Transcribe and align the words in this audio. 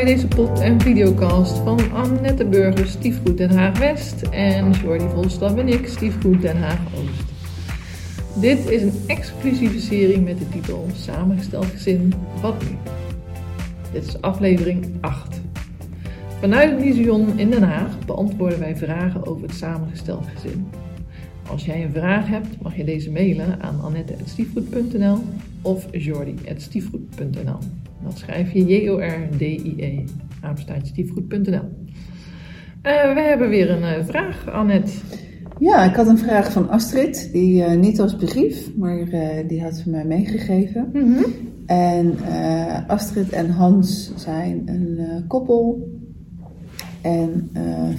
Bij 0.00 0.14
deze 0.14 0.26
pod- 0.26 0.60
en 0.60 0.80
videocast 0.80 1.58
van 1.58 1.92
Annette 1.92 2.44
Burger, 2.44 2.86
Stiefgoed 2.86 3.36
Den 3.36 3.50
Haag 3.50 3.78
West 3.78 4.22
en 4.22 4.72
Jordi 4.72 5.04
Volstad 5.14 5.58
en 5.58 5.68
ik, 5.68 5.86
Stiefgoed 5.86 6.42
Den 6.42 6.56
Haag 6.56 6.78
Oost. 6.94 7.22
Dit 8.40 8.70
is 8.70 8.82
een 8.82 8.92
exclusieve 9.06 9.80
serie 9.80 10.20
met 10.20 10.38
de 10.38 10.48
titel 10.48 10.86
Samengesteld 10.94 11.64
gezin, 11.64 12.12
wat 12.40 12.62
nu? 12.62 12.68
Dit 13.92 14.06
is 14.06 14.20
aflevering 14.20 14.86
8. 15.00 15.40
Vanuit 16.40 16.70
het 16.70 16.80
Vision 16.80 17.38
in 17.38 17.50
Den 17.50 17.62
Haag 17.62 17.98
beantwoorden 18.06 18.58
wij 18.58 18.76
vragen 18.76 19.26
over 19.26 19.42
het 19.42 19.54
samengesteld 19.54 20.26
gezin. 20.34 20.66
Als 21.46 21.64
jij 21.64 21.84
een 21.84 21.92
vraag 21.92 22.28
hebt, 22.28 22.62
mag 22.62 22.76
je 22.76 22.84
deze 22.84 23.10
mailen 23.10 23.62
aan 23.62 23.80
annette.stiefgoed.nl 23.80 25.18
of 25.62 25.86
jordi.stiefgoed.nl. 25.92 27.58
Dat 28.04 28.18
schrijf 28.18 28.52
je 28.52 28.64
J-O-R-D-I-E, 28.64 30.04
apenstaartje 30.40 30.86
stiefgoed.nl. 30.86 31.88
Eh, 32.82 33.14
we 33.14 33.20
hebben 33.20 33.48
weer 33.48 33.70
een 33.70 33.82
eh, 33.82 34.04
vraag, 34.04 34.48
Annette. 34.48 34.92
Ja, 35.58 35.84
ik 35.84 35.94
had 35.94 36.06
een 36.06 36.18
vraag 36.18 36.52
van 36.52 36.68
Astrid, 36.68 37.28
die 37.32 37.64
eh, 37.64 37.78
niet 37.78 38.00
als 38.00 38.16
brief, 38.16 38.76
maar 38.76 39.04
die 39.46 39.62
had 39.62 39.74
ze 39.74 39.90
mij 39.90 40.04
meegegeven. 40.04 40.92
En 41.66 42.14
eh, 42.18 42.88
Astrid 42.88 43.32
en 43.32 43.50
Hans 43.50 44.12
zijn 44.16 44.62
een 44.64 45.24
koppel. 45.26 45.88
En 47.02 47.50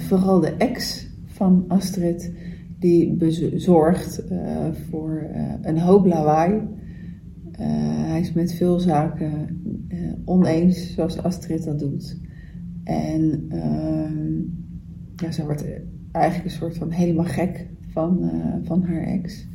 vooral 0.08 0.40
de 0.40 0.54
ex 0.58 1.06
van 1.26 1.64
Astrid, 1.68 2.32
die 2.78 3.12
bezorgt 3.12 4.22
voor 4.90 5.26
een 5.62 5.78
hoop 5.78 6.06
lawaai. 6.06 6.60
Eh, 7.62 8.08
hij 8.08 8.20
is 8.20 8.32
met 8.32 8.54
veel 8.54 8.80
zaken 8.80 9.60
eh, 9.88 9.98
oneens, 10.24 10.94
zoals 10.94 11.22
Astrid 11.22 11.64
dat 11.64 11.78
doet. 11.78 12.20
En 12.84 13.44
ehm, 13.48 14.40
ja, 15.16 15.30
ze 15.30 15.44
wordt 15.44 15.64
eigenlijk 16.12 16.44
een 16.44 16.56
soort 16.56 16.76
van 16.76 16.90
helemaal 16.90 17.24
gek 17.24 17.68
van, 17.88 18.28
eh, 18.30 18.54
van 18.62 18.82
haar 18.82 19.02
ex. 19.02 19.46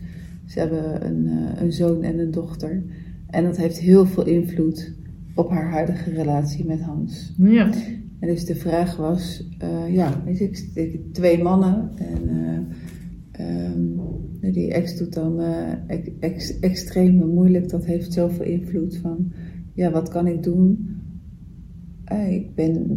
Ze 0.45 0.59
hebben 0.59 1.05
een, 1.05 1.27
een 1.61 1.71
zoon 1.71 2.03
en 2.03 2.19
een 2.19 2.31
dochter. 2.31 2.83
En 3.27 3.43
dat 3.43 3.57
heeft 3.57 3.79
heel 3.79 4.05
veel 4.05 4.25
invloed 4.25 4.93
op 5.35 5.49
haar 5.49 5.69
huidige 5.71 6.11
relatie 6.11 6.65
met 6.65 6.81
Hans. 6.81 7.33
Ja. 7.37 7.69
En 8.19 8.27
dus 8.27 8.45
de 8.45 8.55
vraag 8.55 8.95
was, 8.95 9.47
eh, 9.57 9.93
ja, 9.93 10.21
weet 10.25 10.39
ik, 10.39 11.03
twee 11.13 11.43
mannen 11.43 11.91
en 11.95 12.29
eh, 12.29 13.65
ehm, 13.65 13.99
die 14.51 14.71
ex 14.73 14.97
doet 14.97 15.13
dan 15.13 15.39
eh, 15.41 15.73
ex, 15.87 16.09
ex- 16.19 16.59
extreem 16.59 17.27
moeilijk. 17.27 17.69
Dat 17.69 17.85
heeft 17.85 18.13
zoveel 18.13 18.45
invloed 18.45 18.97
van, 18.97 19.31
ja, 19.73 19.91
wat 19.91 20.09
kan 20.09 20.27
ik 20.27 20.43
doen? 20.43 20.95
Eh, 22.03 22.33
ik, 22.33 22.55
ben, 22.55 22.95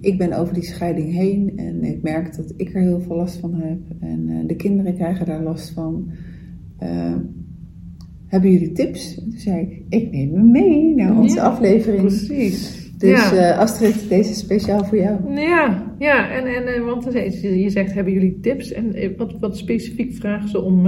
ik, 0.00 0.18
ben 0.18 0.32
over 0.32 0.54
die 0.54 0.64
scheiding 0.64 1.12
heen 1.12 1.52
en 1.56 1.84
ik 1.84 2.02
merk 2.02 2.36
dat 2.36 2.52
ik 2.56 2.74
er 2.74 2.80
heel 2.80 3.00
veel 3.00 3.16
last 3.16 3.36
van 3.36 3.54
heb. 3.54 3.78
En 4.00 4.28
eh, 4.28 4.46
de 4.46 4.56
kinderen 4.56 4.94
krijgen 4.94 5.26
daar 5.26 5.42
last 5.42 5.70
van. 5.70 6.10
Hebben 8.26 8.52
jullie 8.52 8.72
tips? 8.72 9.16
En 9.16 9.22
toen 9.30 9.38
zei 9.38 9.60
ik, 9.60 9.82
ik 9.88 10.10
neem 10.10 10.34
hem 10.34 10.50
mee 10.50 10.94
naar 10.94 11.18
onze 11.18 11.36
Ja, 11.36 11.42
aflevering. 11.42 12.00
Precies. 12.00 12.87
Dus 12.98 13.30
ja. 13.30 13.32
eh, 13.52 13.58
Astrid, 13.58 14.08
deze 14.08 14.30
is 14.30 14.38
speciaal 14.38 14.84
voor 14.84 14.98
jou. 14.98 15.34
Ja, 15.40 15.92
ja, 15.98 16.30
en, 16.30 16.46
en 16.46 16.74
eh, 16.74 16.84
want 16.84 17.04
je 17.42 17.70
zegt, 17.70 17.94
hebben 17.94 18.12
jullie 18.12 18.38
tips? 18.40 18.72
En 18.72 18.94
eh, 18.94 19.16
wat, 19.16 19.34
wat 19.40 19.56
specifiek 19.56 20.14
vragen 20.14 20.48
ze 20.48 20.60
om, 20.62 20.86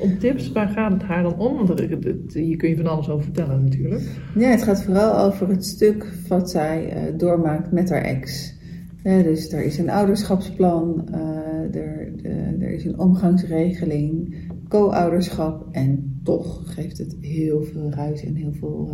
om 0.00 0.18
tips? 0.18 0.52
Waar 0.52 0.68
gaat 0.68 0.92
het 0.92 1.02
haar 1.02 1.22
dan 1.22 1.38
om? 1.38 1.66
Want 1.66 1.80
er- 1.80 1.98
hier 2.32 2.56
kun 2.56 2.68
je 2.68 2.76
van 2.76 2.86
alles 2.86 3.08
over 3.08 3.24
vertellen 3.24 3.62
natuurlijk. 3.62 4.02
Ja, 4.34 4.48
het 4.50 4.62
gaat 4.62 4.84
vooral 4.84 5.18
over 5.18 5.48
het 5.48 5.64
stuk 5.64 6.12
wat 6.28 6.50
zij 6.50 6.92
doormaakt 7.16 7.72
met 7.72 7.90
haar 7.90 8.02
ex. 8.02 8.56
Dus 9.02 9.52
er 9.52 9.64
is 9.64 9.78
een 9.78 9.90
ouderschapsplan, 9.90 11.08
er, 11.12 11.70
de- 11.70 12.56
er 12.60 12.70
is 12.70 12.84
een 12.84 12.98
omgangsregeling, 12.98 14.36
co-ouderschap 14.68 15.66
en 15.72 16.20
toch 16.24 16.74
geeft 16.74 16.98
het 16.98 17.16
heel 17.20 17.62
veel 17.62 17.90
ruis 17.90 18.24
en 18.24 18.34
heel 18.34 18.52
veel 18.52 18.90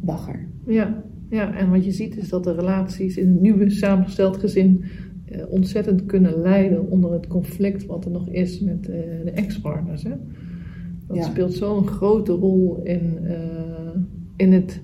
bagger. 0.00 0.48
Ja, 0.66 1.02
ja, 1.30 1.54
en 1.54 1.70
wat 1.70 1.84
je 1.84 1.90
ziet 1.90 2.16
is 2.16 2.28
dat 2.28 2.44
de 2.44 2.54
relaties 2.54 3.16
in 3.16 3.28
het 3.28 3.40
nieuwe 3.40 3.70
samengesteld 3.70 4.36
gezin 4.36 4.84
eh, 5.24 5.40
ontzettend 5.48 6.06
kunnen 6.06 6.40
lijden 6.40 6.90
onder 6.90 7.12
het 7.12 7.26
conflict 7.26 7.86
wat 7.86 8.04
er 8.04 8.10
nog 8.10 8.28
is 8.28 8.60
met 8.60 8.88
eh, 8.88 8.96
de 9.24 9.30
ex-partners. 9.30 10.02
Hè? 10.02 10.12
Dat 11.06 11.16
Ja. 11.16 11.22
speelt 11.22 11.52
zo'n 11.52 11.86
grote 11.86 12.32
rol 12.32 12.80
in, 12.84 13.18
eh, 13.22 13.36
in, 14.36 14.52
het, 14.52 14.80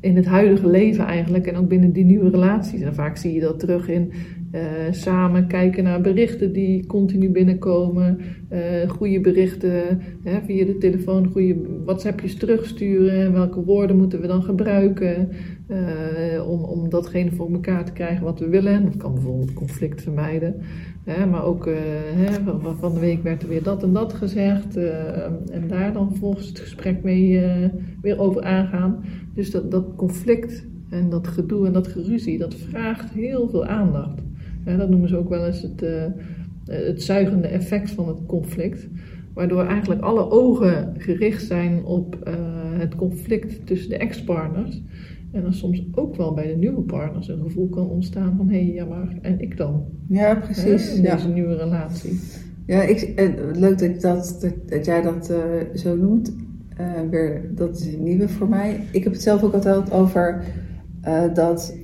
in 0.00 0.16
het 0.16 0.26
huidige 0.26 0.68
leven 0.68 1.04
eigenlijk 1.04 1.46
en 1.46 1.56
ook 1.56 1.68
binnen 1.68 1.92
die 1.92 2.04
nieuwe 2.04 2.30
relaties. 2.30 2.80
En 2.80 2.94
vaak 2.94 3.16
zie 3.16 3.34
je 3.34 3.40
dat 3.40 3.58
terug 3.58 3.88
in 3.88 4.12
eh, 4.52 4.60
samen 4.90 5.46
kijken 5.46 5.84
naar 5.84 6.00
berichten 6.00 6.52
die 6.52 6.86
continu 6.86 7.30
binnenkomen, 7.30 8.18
eh, 8.48 8.88
goede 8.88 9.20
berichten 9.20 10.00
hè, 10.22 10.40
via 10.44 10.64
de 10.64 10.78
telefoon, 10.78 11.26
goede 11.26 11.56
WhatsAppjes 11.84 12.34
terugsturen. 12.34 13.20
En 13.20 13.32
welke 13.32 13.64
woorden 13.64 13.96
moeten 13.96 14.20
we 14.20 14.26
dan 14.26 14.42
gebruiken 14.42 15.28
eh, 15.66 16.48
om, 16.48 16.62
om 16.62 16.90
datgene 16.90 17.30
voor 17.30 17.52
elkaar 17.52 17.84
te 17.84 17.92
krijgen 17.92 18.24
wat 18.24 18.38
we 18.38 18.48
willen. 18.48 18.72
En 18.72 18.84
dat 18.84 18.96
kan 18.96 19.14
bijvoorbeeld 19.14 19.52
conflict 19.52 20.02
vermijden. 20.02 20.54
Hè, 21.04 21.26
maar 21.26 21.44
ook 21.44 21.66
hè, 22.14 22.32
van, 22.78 22.94
de 22.94 23.00
week 23.00 23.22
werd 23.22 23.42
er 23.42 23.48
weer 23.48 23.62
dat 23.62 23.82
en 23.82 23.92
dat 23.92 24.12
gezegd. 24.12 24.76
en 25.50 25.68
daar 25.68 25.92
dan 25.92 26.08
vervolgens 26.08 26.48
het 26.48 26.58
gesprek 26.58 27.02
mee 27.02 27.40
weer 28.02 28.18
over 28.18 28.42
aangaan. 28.42 29.04
Dus 29.34 29.50
dat, 29.50 29.70
dat 29.70 29.86
conflict 29.96 30.66
en 30.90 31.08
dat 31.08 31.26
gedoe 31.26 31.66
en 31.66 31.72
dat 31.72 31.86
geruzie, 31.88 32.38
dat 32.38 32.54
vraagt 32.54 33.10
heel 33.10 33.48
veel 33.48 33.66
aandacht. 33.66 34.20
Dat 34.64 34.88
noemen 34.90 35.08
ze 35.08 35.16
ook 35.16 35.28
wel 35.28 35.46
eens 35.46 35.62
het, 35.62 35.82
eh, 35.82 36.04
het 36.66 37.02
zuigende 37.02 37.48
effect 37.48 37.90
van 37.90 38.08
het 38.08 38.18
conflict. 38.26 38.88
Waardoor 39.34 39.64
eigenlijk 39.66 40.00
alle 40.02 40.30
ogen 40.30 40.94
gericht 40.96 41.42
zijn 41.46 41.84
op 41.84 42.16
eh, 42.24 42.34
het 42.78 42.94
conflict 42.94 43.66
tussen 43.66 43.90
de 43.90 43.96
ex-partners. 43.96 44.82
En 45.32 45.42
dan 45.42 45.52
soms 45.52 45.82
ook 45.94 46.16
wel 46.16 46.34
bij 46.34 46.46
de 46.46 46.56
nieuwe 46.56 46.80
partners 46.80 47.28
een 47.28 47.42
gevoel 47.42 47.68
kan 47.68 47.88
ontstaan 47.88 48.34
van... 48.36 48.48
hé, 48.48 48.64
hey, 48.64 48.72
ja 48.72 48.84
maar, 48.84 49.18
en 49.22 49.40
ik 49.40 49.56
dan? 49.56 49.84
Ja, 50.08 50.34
Hè, 50.34 50.36
precies. 50.40 50.94
in 50.96 51.02
Ja, 51.02 51.14
deze 51.14 51.28
nieuwe 51.28 51.56
relatie. 51.56 52.20
ja 52.66 52.82
ik, 52.82 53.00
eh, 53.00 53.28
leuk 53.52 53.78
dat, 53.78 54.00
dat, 54.00 54.38
dat, 54.40 54.54
dat 54.66 54.84
jij 54.84 55.02
dat 55.02 55.32
zo 55.74 55.96
noemt. 55.96 56.36
Weer, 57.10 57.50
dat 57.54 57.76
is 57.78 57.94
een 57.94 58.02
nieuwe 58.02 58.28
voor 58.28 58.48
mij. 58.48 58.80
Ik 58.92 59.04
heb 59.04 59.12
het 59.12 59.22
zelf 59.22 59.42
ook 59.42 59.52
altijd 59.54 59.92
over 59.92 60.44
dat 61.34 61.76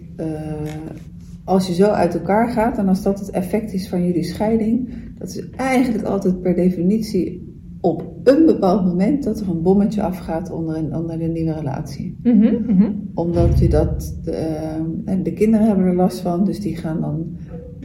als 1.48 1.66
je 1.66 1.75
zo 1.75 1.88
uit 1.88 2.14
elkaar 2.14 2.50
gaat 2.50 2.78
en 2.78 2.88
als 2.88 3.03
dat 3.03 3.19
het 3.19 3.31
effect 3.31 3.72
is 3.72 3.88
van 3.88 4.06
jullie 4.06 4.25
scheiding, 4.25 4.88
dat 5.19 5.28
is 5.28 5.50
eigenlijk 5.50 6.04
altijd 6.04 6.42
per 6.42 6.54
definitie 6.54 7.47
op 7.81 8.04
een 8.25 8.47
bepaald 8.47 8.84
moment 8.84 9.25
dat 9.25 9.41
er 9.41 9.48
een 9.48 9.62
bommetje 9.62 10.03
afgaat 10.03 10.50
onder, 10.50 10.76
een, 10.76 10.97
onder 10.97 11.19
de 11.19 11.25
nieuwe 11.25 11.53
relatie. 11.53 12.19
Mhm, 12.22 12.72
mhm. 12.72 12.92
Omdat 13.14 13.59
je 13.59 13.69
dat, 13.69 14.19
de, 14.25 14.31
eh, 14.31 15.16
de 15.22 15.32
kinderen 15.32 15.66
hebben 15.66 15.84
er 15.84 15.94
last 15.94 16.20
van, 16.20 16.44
dus 16.44 16.60
die 16.60 16.76
gaan 16.76 17.00
dan 17.00 17.36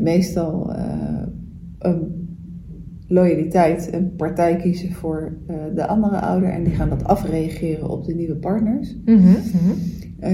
meestal 0.01 0.73
eh, 0.73 1.23
een 1.79 2.27
loyaliteit, 3.07 3.93
een 3.93 4.15
partij 4.15 4.55
kiezen 4.55 4.91
voor 4.91 5.37
eh, 5.47 5.55
de 5.75 5.87
andere 5.87 6.19
ouder 6.19 6.49
en 6.49 6.63
die 6.63 6.73
gaan 6.73 6.89
dat 6.89 7.03
afreageren 7.03 7.89
op 7.89 8.05
de 8.05 8.13
nieuwe 8.13 8.35
partners. 8.35 8.97
Mhm. 9.05 9.33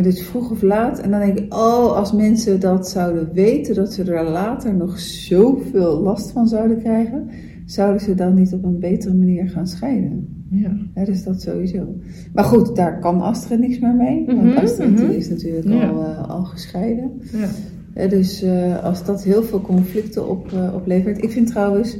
Dus 0.02 0.24
vroeg 0.24 0.52
of 0.52 0.62
laat. 0.62 1.00
En 1.00 1.12
dan 1.12 1.20
denk 1.20 1.38
ik, 1.38 1.54
oh, 1.54 1.96
als 1.96 2.14
mensen 2.14 2.60
dat 2.60 2.90
zouden 2.90 3.30
weten, 3.34 3.76
dat 3.76 3.94
ze 3.94 4.04
er 4.04 4.30
later 4.30 4.76
nog 4.76 5.00
zoveel 5.00 6.00
last 6.00 6.32
van 6.32 6.48
zouden 6.48 6.78
krijgen, 6.78 7.30
zouden 7.66 8.02
ze 8.02 8.16
dan 8.16 8.34
niet 8.34 8.54
op 8.54 8.64
een 8.64 8.80
betere 8.80 9.14
manier 9.14 9.50
gaan 9.50 9.68
scheiden. 9.68 10.28
Ja. 10.50 10.78
Ja, 10.96 11.06
dus 11.06 11.24
dat 11.24 11.42
sowieso. 11.42 11.96
Maar 12.34 12.44
goed, 12.44 12.76
daar 12.76 13.00
kan 13.00 13.22
Astrid 13.22 13.60
niks 13.60 13.80
meer 13.80 13.96
mee. 13.96 14.26
Want 14.26 14.44
Mhm, 14.44 14.58
Astrid 14.58 14.90
mhm. 14.90 15.12
is 15.12 15.30
natuurlijk 15.30 15.68
Ja. 15.68 15.90
al, 15.90 16.04
eh, 16.04 16.30
al 16.30 16.44
gescheiden. 16.44 17.12
Ja. 17.32 17.48
Eh, 17.94 18.10
dus 18.10 18.46
als 18.84 19.06
dat 19.06 19.24
heel 19.24 19.44
veel 19.44 19.62
conflicten 19.62 20.30
op, 20.30 20.52
oplevert. 20.74 21.24
Ik 21.24 21.32
vind 21.32 21.48
trouwens, 21.48 21.98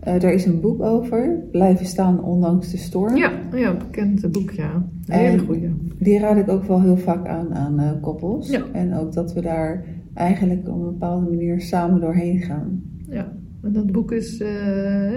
eh 0.00 0.20
daar 0.20 0.32
is 0.32 0.46
een 0.46 0.60
boek 0.60 0.82
over. 0.82 1.44
Blijven 1.50 1.86
staan 1.86 2.24
ondanks 2.24 2.70
de 2.70 2.76
storm. 2.76 3.16
Ja, 3.16 3.32
ja, 3.54 3.76
bekend 3.76 4.32
boek, 4.32 4.50
ja. 4.50 4.88
Een 5.06 5.18
hele 5.18 5.38
goeie. 5.38 5.70
Die 5.98 6.18
raad 6.18 6.36
ik 6.36 6.48
ook 6.48 6.64
wel 6.64 6.82
heel 6.82 6.96
vaak 6.96 7.26
aan 7.26 7.54
aan 7.54 7.78
eh, 7.78 7.90
koppels. 8.00 8.50
Ja. 8.50 8.64
En 8.72 8.94
ook 8.94 9.12
dat 9.12 9.32
we 9.32 9.40
daar 9.40 9.84
eigenlijk 10.14 10.68
op 10.68 10.74
een 10.74 10.84
bepaalde 10.84 11.30
manier 11.30 11.60
samen 11.60 12.00
doorheen 12.00 12.40
gaan. 12.40 12.82
Ja, 13.08 13.32
en 13.62 13.72
dat 13.72 13.92
boek 13.92 14.12
is, 14.12 14.40
eh, 14.40 14.48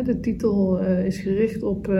de 0.03 0.17
titel 0.21 0.79
is 0.79 1.17
gericht 1.17 1.63
op 1.63 1.91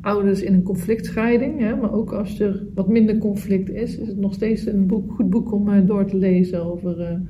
ouders 0.00 0.42
in 0.42 0.54
een 0.54 0.62
conflictscheiding. 0.62 1.60
Hè? 1.60 1.76
Maar 1.76 1.92
ook 1.92 2.12
als 2.12 2.40
er 2.40 2.66
wat 2.74 2.88
minder 2.88 3.18
conflict 3.18 3.70
is, 3.70 3.98
is 3.98 4.08
het 4.08 4.18
nog 4.18 4.34
steeds 4.34 4.66
een 4.66 4.86
boek, 4.86 5.12
goed 5.12 5.30
boek 5.30 5.52
om 5.52 5.86
door 5.86 6.04
te 6.04 6.16
lezen 6.16 6.64
over, 6.64 7.20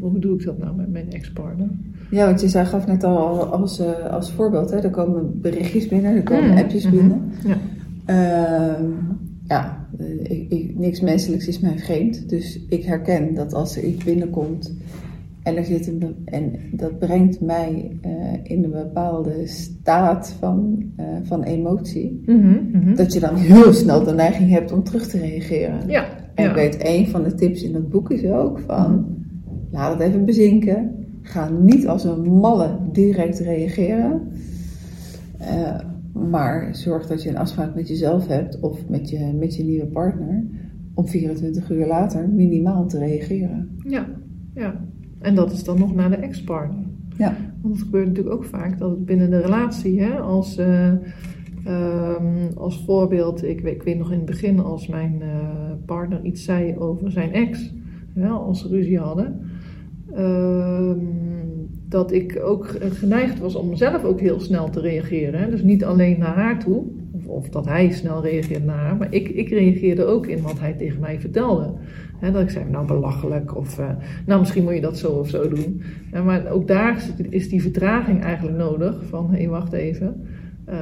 over 0.00 0.10
hoe 0.10 0.18
doe 0.18 0.34
ik 0.34 0.44
dat 0.44 0.58
nou 0.58 0.76
met 0.76 0.90
mijn 0.90 1.10
ex-partner. 1.10 1.68
Ja, 2.10 2.26
want 2.26 2.40
je 2.40 2.48
zei, 2.48 2.64
gaf 2.66 2.86
net 2.86 3.04
al 3.04 3.44
als, 3.44 3.78
eh, 3.78 4.12
als 4.12 4.32
voorbeeld, 4.32 4.70
hè, 4.70 4.76
er 4.76 4.90
komen 4.90 5.40
berichtjes 5.40 5.88
binnen, 5.88 6.14
er 6.14 6.22
komen 6.22 6.48
Mhm, 6.50 6.58
appjes 6.58 6.84
mhm. 6.84 6.96
binnen. 6.96 7.22
Ja. 7.46 7.56
Ehm, 8.04 8.90
ja, 9.48 9.86
ik, 10.22 10.50
ik, 10.52 10.78
niks 10.78 11.00
menselijks 11.00 11.48
is 11.48 11.60
mij 11.60 11.78
vreemd. 11.78 12.28
Dus 12.28 12.60
ik 12.68 12.84
herken 12.84 13.34
dat 13.34 13.54
als 13.54 13.76
er 13.76 13.84
iets 13.84 14.04
binnenkomt 14.04 14.74
en, 15.42 15.56
er 15.56 15.64
zit 15.64 15.86
een, 15.86 16.16
en 16.24 16.52
dat 16.72 16.98
brengt 16.98 17.40
mij 17.40 17.98
uh, 18.06 18.10
in 18.42 18.64
een 18.64 18.70
bepaalde 18.70 19.32
staat 19.44 20.36
van, 20.38 20.82
uh, 21.00 21.04
van 21.22 21.42
emotie, 21.42 22.22
Mhm, 22.26 22.56
mhm. 22.72 22.94
dat 22.94 23.12
je 23.12 23.20
dan 23.20 23.34
heel 23.34 23.72
snel 23.72 24.04
de 24.04 24.12
neiging 24.12 24.50
hebt 24.50 24.72
om 24.72 24.82
terug 24.82 25.06
te 25.06 25.18
reageren. 25.18 25.88
Ja, 25.88 26.06
En 26.34 26.44
ja. 26.44 26.48
ik 26.50 26.54
weet, 26.56 26.76
een 26.78 27.08
van 27.08 27.22
de 27.22 27.34
tips 27.34 27.62
in 27.62 27.72
dat 27.72 27.88
boek 27.88 28.10
is 28.10 28.24
ook 28.24 28.60
van, 28.66 29.06
laat 29.70 29.92
het 29.98 30.08
even 30.08 30.24
bezinken. 30.24 30.90
Ga 31.26 31.48
niet 31.50 31.86
als 31.88 32.04
een 32.04 32.22
malle 32.32 32.78
direct 32.92 33.38
reageren. 33.38 34.20
Eh, 35.38 35.80
maar 36.12 36.74
zorg 36.76 37.06
dat 37.06 37.22
je 37.22 37.28
een 37.28 37.36
afspraak 37.36 37.74
met 37.74 37.88
jezelf 37.88 38.26
hebt 38.26 38.60
of 38.60 38.88
met 38.88 39.10
je, 39.10 39.32
met 39.38 39.56
je 39.56 39.64
nieuwe 39.64 39.86
partner 39.86 40.44
om 40.94 41.06
24 41.08 41.70
uur 41.70 41.86
later 41.86 42.28
minimaal 42.28 42.86
te 42.86 42.98
reageren. 42.98 43.68
ja, 43.88 44.06
ja. 44.54 44.74
En 45.20 45.34
dat 45.34 45.52
is 45.52 45.64
dan 45.64 45.78
nog 45.78 45.94
naar 45.94 46.10
de 46.10 46.16
ex-partner. 46.16 46.84
Ja, 47.16 47.36
Want 47.60 47.74
het 47.74 47.84
gebeurt 47.84 48.06
natuurlijk 48.06 48.34
ook 48.34 48.44
vaak 48.44 48.78
dat 48.78 48.90
het 48.90 49.04
binnen 49.04 49.30
de 49.30 49.40
relatie, 49.40 50.00
hè, 50.02 50.18
als, 50.18 50.56
eh, 50.56 50.92
ehm, 51.64 52.46
als 52.56 52.84
voorbeeld, 52.84 53.44
ik, 53.44 53.60
weet- 53.60 53.74
ik 53.74 53.82
weet 53.82 53.98
nog 53.98 54.10
in 54.10 54.16
het 54.16 54.26
begin 54.26 54.60
als 54.60 54.86
mijn 54.88 55.22
eh, 55.22 55.28
partner 55.86 56.24
iets 56.24 56.44
zei 56.44 56.76
over 56.78 57.10
zijn 57.10 57.32
ex, 57.32 57.74
hè, 58.14 58.28
als 58.28 58.60
ze 58.60 58.68
ruzie 58.68 58.98
hadden, 58.98 59.40
dat 61.88 62.12
ik 62.12 62.40
ook 62.44 62.66
geneigd 62.80 63.38
was 63.38 63.54
om 63.54 63.76
zelf 63.76 64.04
ook 64.04 64.20
heel 64.20 64.40
snel 64.40 64.70
te 64.70 64.80
reageren. 64.80 65.40
Hè. 65.40 65.50
Dus 65.50 65.62
niet 65.62 65.84
alleen 65.84 66.18
naar 66.18 66.34
haar 66.34 66.58
toe, 66.58 66.84
of, 67.12 67.26
of 67.26 67.48
dat 67.48 67.64
hij 67.66 67.90
snel 67.90 68.22
reageerde 68.22 68.64
naar 68.64 68.76
haar, 68.78 68.96
maar 68.96 69.12
ik, 69.14 69.28
ik 69.28 69.48
reageerde 69.48 70.04
ook 70.04 70.26
in 70.26 70.42
wat 70.42 70.60
hij 70.60 70.72
tegen 70.72 71.00
mij 71.00 71.20
vertelde. 71.20 71.72
Hè, 72.18 72.30
dat 72.32 72.42
ik 72.42 72.50
zei, 72.50 72.64
nou 72.70 72.86
belachelijk, 72.86 73.56
of 73.56 73.78
eh, 73.78 73.88
nou 74.26 74.40
misschien 74.40 74.62
moet 74.64 74.74
je 74.74 74.80
dat 74.80 74.98
zo 74.98 75.08
of 75.12 75.28
zo 75.28 75.48
doen. 75.48 75.82
Maar 76.24 76.50
ook 76.50 76.68
daar 76.68 77.04
is- 77.30 77.48
die 77.48 77.62
vertraging 77.62 78.22
eigenlijk 78.22 78.56
nodig. 78.56 79.02
Van 79.08 79.30
hé, 79.34 79.46
wacht 79.46 79.72
even. 79.72 80.22
Eh, 80.64 80.76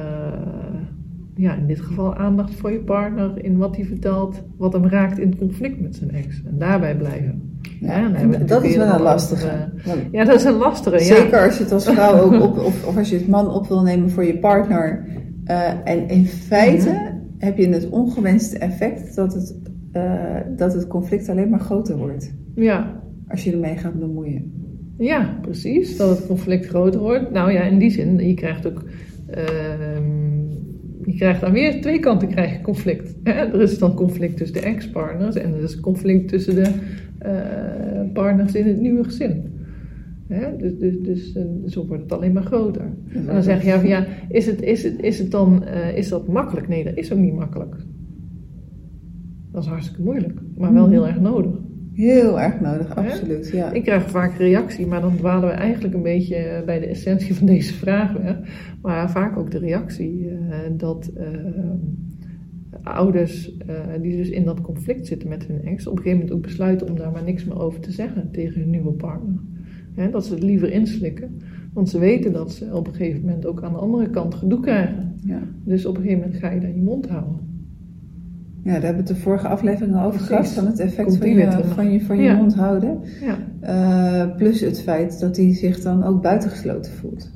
ja, 1.35 1.55
in 1.55 1.67
dit 1.67 1.81
geval 1.81 2.15
aandacht 2.15 2.55
voor 2.55 2.71
je 2.71 2.79
partner 2.79 3.43
in 3.43 3.57
wat 3.57 3.75
hij 3.75 3.85
vertelt, 3.85 4.43
wat 4.57 4.73
hem 4.73 4.85
raakt 4.85 5.17
in 5.19 5.29
het 5.29 5.37
conflict 5.37 5.81
met 5.81 5.95
zijn 5.95 6.11
ex. 6.11 6.43
En 6.45 6.57
daarbij 6.57 6.97
blijven. 6.97 7.54
Ja. 7.85 8.37
Dat 8.45 8.63
is 8.63 8.75
wel 8.75 8.93
een 8.95 9.01
lastige. 9.01 9.45
over, 9.45 9.71
Want 9.85 9.99
Ja, 10.11 10.23
dat 10.23 10.35
is 10.35 10.43
een 10.43 10.57
lastige. 10.57 10.95
Ja. 10.95 11.03
Zeker 11.03 11.45
als 11.45 11.57
je 11.57 11.63
het 11.63 11.71
als 11.71 11.85
vrouw 11.85 12.21
ook 12.21 12.41
op, 12.41 12.57
of, 12.57 12.87
of 12.87 12.97
als 12.97 13.09
je 13.09 13.15
het 13.15 13.27
man 13.27 13.49
op 13.53 13.67
wil 13.67 13.81
nemen 13.81 14.09
voor 14.11 14.25
je 14.25 14.37
partner. 14.37 15.05
Eh, 15.45 15.69
en 15.83 16.07
in 16.09 16.25
feite 16.25 17.13
heb 17.37 17.57
je 17.57 17.67
het 17.69 17.89
ongewenste 17.89 18.57
effect 18.57 19.15
dat 19.15 19.33
het, 19.33 19.55
eh, 19.91 20.35
dat 20.57 20.73
het 20.73 20.87
conflict 20.87 21.29
alleen 21.29 21.49
maar 21.49 21.59
groter 21.59 21.97
wordt. 21.97 22.33
Ja. 22.55 23.01
Als 23.27 23.43
je 23.43 23.51
ermee 23.51 23.77
gaat 23.77 23.99
bemoeien. 23.99 24.53
ja, 24.97 25.37
precies. 25.41 25.97
Dat 25.97 26.17
het 26.17 26.27
conflict 26.27 26.65
groter 26.65 26.99
wordt. 26.99 27.31
Nou 27.31 27.51
ja, 27.51 27.61
in 27.61 27.77
die 27.77 27.89
zin, 27.91 28.27
je 28.27 28.33
krijgt 28.33 28.67
ook. 28.67 28.83
ehm, 29.29 30.34
je 31.05 31.15
krijgt 31.15 31.43
aan 31.43 31.53
weer 31.53 31.81
twee 31.81 31.99
kanten 31.99 32.27
krijg 32.27 32.51
je 32.51 32.61
conflict. 32.61 33.15
Er 33.23 33.61
is 33.61 33.79
dan 33.79 33.93
conflict 33.93 34.37
tussen 34.37 34.61
de 34.61 34.67
ex-partners 34.67 35.35
en 35.35 35.53
er 35.53 35.63
is 35.63 35.79
conflict 35.79 36.27
tussen 36.27 36.55
de 36.55 36.71
eh, 37.17 38.13
partners 38.13 38.53
in 38.55 38.67
het 38.67 38.79
nieuwe 38.79 39.03
gezin. 39.03 39.43
Hè? 40.27 40.57
Dus, 40.57 40.77
dus, 40.77 40.95
dus 40.99 41.35
eh, 41.35 41.43
zo 41.65 41.85
wordt 41.85 42.03
het 42.03 42.11
alleen 42.11 42.33
maar 42.33 42.43
groter. 42.43 42.85
En 43.13 43.25
dan 43.25 43.43
zeg 43.43 43.61
je 43.61 43.67
ja, 43.67 43.79
van, 43.79 43.87
ja 43.87 44.05
is, 44.29 44.45
het, 44.45 44.61
is, 44.61 44.83
het, 44.83 45.01
is 45.01 45.19
het 45.19 45.31
dan 45.31 45.63
eh, 45.63 45.97
is 45.97 46.09
dat 46.09 46.27
makkelijk? 46.27 46.67
Nee, 46.67 46.83
dat 46.83 46.95
is 46.95 47.13
ook 47.13 47.19
niet 47.19 47.35
makkelijk. 47.35 47.75
Dat 49.51 49.63
is 49.63 49.69
hartstikke 49.69 50.01
moeilijk, 50.01 50.39
maar 50.57 50.73
wel 50.73 50.89
heel 50.89 51.07
erg 51.07 51.19
nodig. 51.19 51.64
Heel 51.95 52.39
erg 52.39 52.59
nodig, 52.59 52.95
absoluut. 52.95 53.49
Ja. 53.49 53.71
Ik 53.71 53.83
krijg 53.83 54.09
vaak 54.09 54.37
reactie, 54.37 54.87
maar 54.87 55.01
dan 55.01 55.17
dwalen 55.17 55.49
we 55.49 55.55
eigenlijk 55.55 55.93
een 55.93 56.01
beetje 56.01 56.63
bij 56.65 56.79
de 56.79 56.85
essentie 56.85 57.35
van 57.35 57.47
deze 57.47 57.73
vraag 57.83 58.13
weg. 58.13 58.37
Maar 58.81 59.11
vaak 59.11 59.37
ook 59.37 59.51
de 59.51 59.57
reactie 59.57 60.29
eh, 60.29 60.57
dat 60.77 61.11
eh, 61.15 61.27
ouders 62.83 63.57
eh, 63.57 63.75
die 64.01 64.17
dus 64.17 64.29
in 64.29 64.45
dat 64.45 64.61
conflict 64.61 65.07
zitten 65.07 65.29
met 65.29 65.47
hun 65.47 65.61
ex, 65.61 65.87
op 65.87 65.97
een 65.97 66.03
gegeven 66.03 66.19
moment 66.19 66.37
ook 66.37 66.43
besluiten 66.43 66.89
om 66.89 66.95
daar 66.95 67.11
maar 67.11 67.23
niks 67.23 67.45
meer 67.45 67.59
over 67.59 67.79
te 67.79 67.91
zeggen 67.91 68.31
tegen 68.31 68.61
hun 68.61 68.69
nieuwe 68.69 68.93
partner. 68.93 69.39
Hè, 69.93 70.09
dat 70.09 70.25
ze 70.25 70.33
het 70.33 70.43
liever 70.43 70.71
inslikken, 70.71 71.41
want 71.73 71.89
ze 71.89 71.99
weten 71.99 72.33
dat 72.33 72.51
ze 72.51 72.73
op 72.73 72.87
een 72.87 72.93
gegeven 72.93 73.21
moment 73.21 73.45
ook 73.45 73.63
aan 73.63 73.73
de 73.73 73.79
andere 73.79 74.09
kant 74.09 74.35
gedoe 74.35 74.59
krijgen. 74.59 75.15
Ja. 75.25 75.41
Dus 75.63 75.85
op 75.85 75.95
een 75.95 76.01
gegeven 76.01 76.23
moment 76.23 76.39
ga 76.39 76.51
je 76.51 76.59
dan 76.59 76.75
je 76.75 76.81
mond 76.81 77.09
houden. 77.09 77.54
Ja, 78.65 78.71
daar 78.71 78.81
hebben 78.83 79.03
we 79.03 79.07
het 79.09 79.17
de 79.17 79.23
vorige 79.23 79.47
aflevering 79.47 79.95
al 79.95 80.05
over 80.05 80.19
gehad. 80.19 80.47
Van 80.47 80.65
het 80.65 80.79
effect 80.79 81.07
Komt 81.07 81.17
van 81.17 81.29
je, 81.29 81.51
van 81.75 81.91
je, 81.91 82.01
van 82.01 82.17
je 82.17 82.23
Ja. 82.23 82.35
mond 82.35 82.55
houden. 82.55 82.99
Ja, 83.21 83.37
Eh, 83.59 84.35
plus 84.37 84.61
het 84.61 84.81
feit 84.81 85.19
dat 85.19 85.37
hij 85.37 85.53
zich 85.55 85.81
dan 85.81 86.03
ook 86.03 86.21
buitengesloten 86.21 86.91
voelt. 86.91 87.31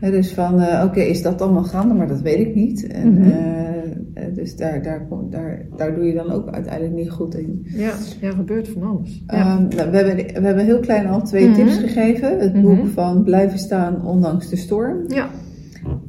Dus 0.00 0.32
van, 0.34 0.60
eh, 0.60 0.84
oké, 0.84 1.00
is 1.00 1.22
dat 1.22 1.42
allemaal 1.42 1.62
gaande? 1.64 1.94
Maar 1.94 2.08
dat 2.08 2.20
weet 2.20 2.38
ik 2.38 2.54
niet. 2.54 2.86
En, 2.86 3.12
Mhm. 3.12 3.22
eh, 3.30 4.24
dus 4.34 4.56
daar, 4.56 4.82
daar, 4.82 5.06
daar, 5.30 5.66
daar 5.76 5.94
doe 5.94 6.04
je 6.04 6.14
dan 6.14 6.30
ook 6.30 6.50
uiteindelijk 6.50 6.94
niet 6.94 7.10
goed 7.10 7.34
in. 7.34 7.62
ja, 7.64 7.92
ja 8.20 8.30
gebeurt 8.30 8.68
van 8.68 8.82
alles. 8.82 9.22
Ja. 9.26 9.34
Ehm, 9.34 9.76
nou, 9.76 9.90
we, 9.90 9.96
hebben, 9.96 10.16
we 10.16 10.46
hebben 10.46 10.64
heel 10.64 10.80
klein 10.80 11.06
al 11.06 11.22
twee 11.22 11.46
Mhm. 11.48 11.54
tips 11.54 11.76
gegeven. 11.78 12.38
Het 12.38 12.52
Mhm. 12.54 12.62
boek 12.62 12.86
van 12.86 13.22
Blijven 13.24 13.58
staan 13.58 14.06
ondanks 14.06 14.48
de 14.48 14.56
storm. 14.56 14.96
ja. 15.06 15.28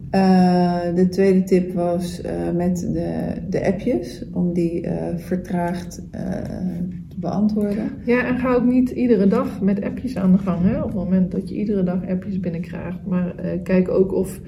Eh, 0.09 0.95
de 0.95 1.07
tweede 1.09 1.43
tip 1.43 1.73
was 1.73 2.21
eh, 2.21 2.51
met 2.55 2.79
de, 2.93 3.33
de 3.49 3.65
appjes, 3.65 4.25
om 4.33 4.53
die 4.53 4.81
eh, 4.81 5.17
vertraagd 5.17 6.07
te 7.07 7.15
beantwoorden. 7.19 7.91
Ja, 8.05 8.25
en 8.25 8.37
ga 8.37 8.53
ook 8.53 8.65
niet 8.65 8.89
iedere 8.89 9.27
dag 9.27 9.61
met 9.61 9.83
appjes 9.83 10.17
aan 10.17 10.31
de 10.31 10.37
gang. 10.37 10.61
Hè? 10.61 10.77
Op 10.77 10.85
het 10.85 10.95
moment 10.95 11.31
dat 11.31 11.49
je 11.49 11.55
iedere 11.55 11.83
dag 11.83 12.07
appjes 12.07 12.39
binnenkrijgt. 12.39 13.05
Maar 13.05 13.35
kijk 13.63 13.89
ook 13.89 14.13
of, 14.13 14.39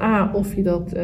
A, 0.00 0.32
of 0.34 0.54
je 0.54 0.62
dat 0.62 0.94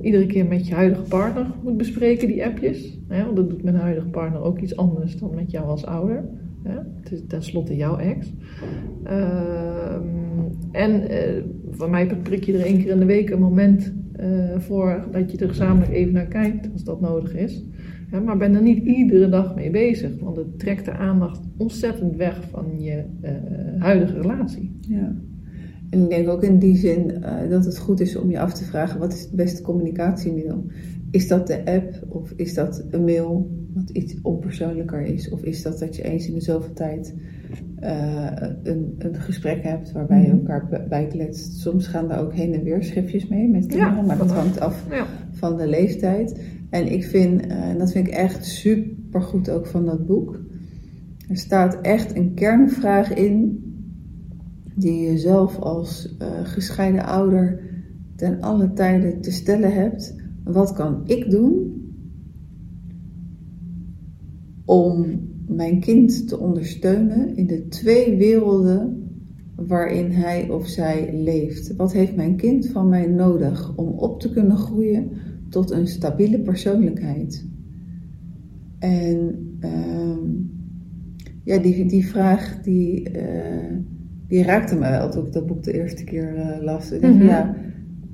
iedere 0.00 0.26
keer 0.26 0.46
met 0.46 0.68
je 0.68 0.74
huidige 0.74 1.02
partner 1.02 1.46
moet 1.62 1.76
bespreken, 1.76 2.28
die 2.28 2.44
appjes. 2.44 2.98
Want 3.08 3.36
dat 3.36 3.50
doet 3.50 3.62
mijn 3.62 3.76
huidige 3.76 4.08
partner 4.08 4.42
ook 4.42 4.58
iets 4.58 4.76
anders 4.76 5.18
dan 5.18 5.34
met 5.34 5.50
jou 5.50 5.66
als 5.66 5.86
ouder. 5.86 6.24
Hè? 6.62 6.78
Het 7.00 7.12
is 7.12 7.22
tenslotte 7.28 7.76
jouw 7.76 7.96
ex. 7.96 8.32
Ehm, 9.04 10.27
en 10.72 11.08
eh 11.08 11.42
van 11.70 11.90
mij 11.90 12.16
prik 12.22 12.44
je 12.44 12.52
er 12.52 12.64
één 12.64 12.78
keer 12.78 12.90
in 12.90 12.98
de 12.98 13.04
week 13.04 13.30
een 13.30 13.40
moment 13.40 13.92
eh, 14.12 14.58
voor 14.58 15.08
dat 15.12 15.32
je 15.32 15.38
er 15.38 15.48
gezamenlijk 15.48 15.92
even 15.92 16.12
naar 16.12 16.26
kijkt, 16.26 16.72
als 16.72 16.84
dat 16.84 17.00
nodig 17.00 17.34
is. 17.34 17.64
Maar 18.24 18.36
ben 18.36 18.54
er 18.54 18.62
niet 18.62 18.84
iedere 18.84 19.28
dag 19.28 19.54
mee 19.54 19.70
bezig, 19.70 20.10
want 20.20 20.36
het 20.36 20.58
trekt 20.58 20.84
de 20.84 20.92
aandacht 20.92 21.40
ontzettend 21.56 22.16
weg 22.16 22.42
van 22.50 22.80
je 22.80 23.04
eh, 23.20 23.32
huidige 23.78 24.20
relatie. 24.20 24.78
Ja. 24.80 25.16
En 25.90 26.02
ik 26.02 26.08
denk 26.08 26.28
ook 26.28 26.42
in 26.42 26.58
die 26.58 26.76
zin 26.76 27.24
dat 27.50 27.64
het 27.64 27.78
goed 27.78 28.00
is 28.00 28.16
om 28.16 28.30
je 28.30 28.40
af 28.40 28.54
te 28.54 28.64
vragen: 28.64 29.00
wat 29.00 29.12
is 29.12 29.20
het 29.20 29.32
beste 29.32 29.62
communicatiemiddel? 29.62 30.64
Is 31.10 31.28
dat 31.28 31.46
de 31.46 31.64
app 31.64 32.04
of 32.08 32.32
is 32.36 32.54
dat 32.54 32.84
een 32.90 33.04
mail, 33.04 33.50
wat 33.74 33.90
iets 33.90 34.16
onpersoonlijker 34.22 35.00
is? 35.02 35.28
Of 35.30 35.42
is 35.42 35.62
dat 35.62 35.78
dat 35.78 35.96
je 35.96 36.02
eens 36.02 36.28
in 36.28 36.34
de 36.34 36.40
zoveel 36.40 36.72
tijd 36.72 37.14
eh, 37.76 38.26
een, 38.62 38.94
een 38.98 39.14
gesprek 39.14 39.62
hebt 39.62 39.92
waarbij 39.92 40.20
je 40.22 40.26
Mhm. 40.28 40.36
elkaar 40.36 40.86
bijkletst? 40.88 41.58
Soms 41.58 41.86
gaan 41.86 42.08
daar 42.08 42.20
ook 42.20 42.32
heen 42.34 42.54
en 42.54 42.62
weer 42.62 42.82
schriftjes 42.84 43.28
mee 43.28 43.48
met 43.48 43.66
kinderen, 43.66 43.94
Ja, 43.94 44.02
maar 44.02 44.18
dat 44.18 44.30
hangt 44.32 44.60
af 44.60 44.86
Ja, 44.90 45.06
van 45.30 45.56
de 45.56 45.66
leeftijd. 45.68 46.40
En 46.70 46.92
ik 46.92 47.04
vind, 47.04 47.46
eh, 47.46 47.68
en 47.68 47.78
dat 47.78 47.92
vind 47.92 48.06
ik 48.06 48.12
echt 48.12 48.44
super 48.46 49.22
goed 49.22 49.50
ook 49.50 49.66
van 49.66 49.84
dat 49.84 50.06
boek. 50.06 50.40
Er 51.28 51.36
staat 51.36 51.80
echt 51.80 52.16
een 52.16 52.34
kernvraag 52.34 53.14
in 53.14 53.62
die 54.74 55.10
je 55.10 55.18
zelf 55.18 55.58
als 55.58 56.16
eh, 56.18 56.26
gescheiden 56.42 57.04
ouder 57.04 57.60
ten 58.16 58.40
alle 58.40 58.72
tijden 58.72 59.20
te 59.20 59.30
stellen 59.30 59.72
hebt. 59.74 60.14
Wat 60.48 60.72
kan 60.72 61.02
ik 61.04 61.30
doen 61.30 61.82
om 64.64 65.20
mijn 65.46 65.80
kind 65.80 66.28
te 66.28 66.38
ondersteunen 66.38 67.36
in 67.36 67.46
de 67.46 67.68
twee 67.68 68.16
werelden 68.16 69.10
waarin 69.56 70.10
hij 70.10 70.50
of 70.50 70.66
zij 70.66 71.22
leeft? 71.22 71.76
Wat 71.76 71.92
heeft 71.92 72.16
mijn 72.16 72.36
kind 72.36 72.66
van 72.66 72.88
mij 72.88 73.06
nodig 73.06 73.76
om 73.76 73.88
op 73.88 74.20
te 74.20 74.30
kunnen 74.30 74.56
groeien 74.56 75.10
tot 75.48 75.70
een 75.70 75.86
stabiele 75.86 76.40
persoonlijkheid? 76.40 77.46
En 78.78 79.48
ehm, 79.60 80.30
ja, 81.44 81.58
die, 81.58 81.86
die 81.86 82.06
vraag 82.06 82.62
die, 82.62 83.10
eh, 83.10 83.76
die 84.26 84.42
raakte 84.42 84.74
me 84.74 84.90
wel 84.90 85.10
toen 85.10 85.26
ik 85.26 85.32
dat 85.32 85.46
boek 85.46 85.62
de 85.62 85.72
eerste 85.72 86.04
keer 86.04 86.36
eh, 86.36 86.62
las. 86.62 86.90
Mhm. 86.90 87.22
ja, 87.22 87.54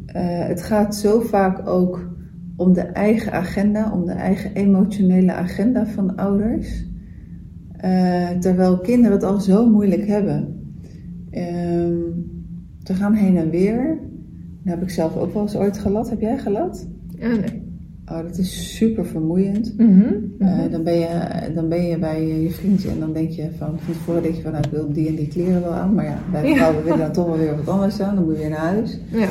eh, 0.07 0.47
het 0.47 0.63
gaat 0.63 0.97
zo 0.97 1.21
vaak 1.21 1.69
ook 1.69 2.13
om 2.57 2.73
de 2.73 2.81
eigen 2.81 3.33
agenda, 3.33 3.93
om 3.93 4.05
de 4.07 4.13
eigen 4.13 4.55
emotionele 4.55 5.33
agenda 5.33 5.87
van 5.87 6.17
ouders. 6.17 6.85
Eh, 7.77 8.29
terwijl 8.31 8.79
kinderen 8.79 9.13
het 9.13 9.23
al 9.23 9.41
zo 9.41 9.71
moeilijk 9.71 10.07
hebben. 10.07 10.63
Ehm, 11.31 11.97
ze 12.83 12.95
gaan 12.95 13.13
heen 13.15 13.37
en 13.37 13.51
weer. 13.51 13.99
Dat 14.63 14.75
heb 14.75 14.83
ik 14.83 14.91
zelf 14.91 15.17
ook 15.17 15.33
wel 15.33 15.43
eens 15.43 15.57
ooit 15.57 15.79
gelat. 15.79 16.11
Heb 16.11 16.21
jij 16.21 16.39
gelat? 16.39 16.89
ja 17.19 17.29
nee. 17.29 17.63
Oh, 18.11 18.23
dat 18.23 18.39
is 18.39 18.77
super 18.77 19.07
vermoeiend. 19.07 19.75
Mhm, 19.79 20.03
Eh, 20.39 20.59
mhm. 20.59 20.71
dan, 20.71 20.83
ben 20.85 20.95
je, 20.99 21.09
dan 21.55 21.69
ben 21.69 21.83
je 21.87 21.99
bij 21.99 22.27
je 22.43 22.51
vriendje 22.51 22.89
en 22.91 23.01
dan 23.01 23.13
denk 23.13 23.31
je 23.31 23.49
van, 23.59 23.69
van 23.79 23.95
tevoren 23.95 24.23
denk 24.23 24.35
je 24.35 24.43
van, 24.43 24.53
nou, 24.53 24.65
ik 24.65 24.71
wil 24.71 24.93
die 24.93 25.09
en 25.09 25.15
die 25.15 25.29
kleren 25.29 25.61
wel 25.61 25.73
aan. 25.73 25.95
Maar 25.95 26.05
ja, 26.05 26.19
bij 26.33 26.49
Ja. 26.49 26.55
vrouwen 26.55 26.83
willen 26.85 26.99
dan 26.99 27.13
toch 27.13 27.27
wel 27.27 27.37
weer 27.39 27.57
wat 27.57 27.69
anders 27.69 28.01
aan. 28.01 28.15
Dan 28.15 28.25
moet 28.25 28.35
je 28.35 28.41
weer 28.41 28.51
naar 28.51 28.59
huis. 28.59 28.99
ja. 29.11 29.29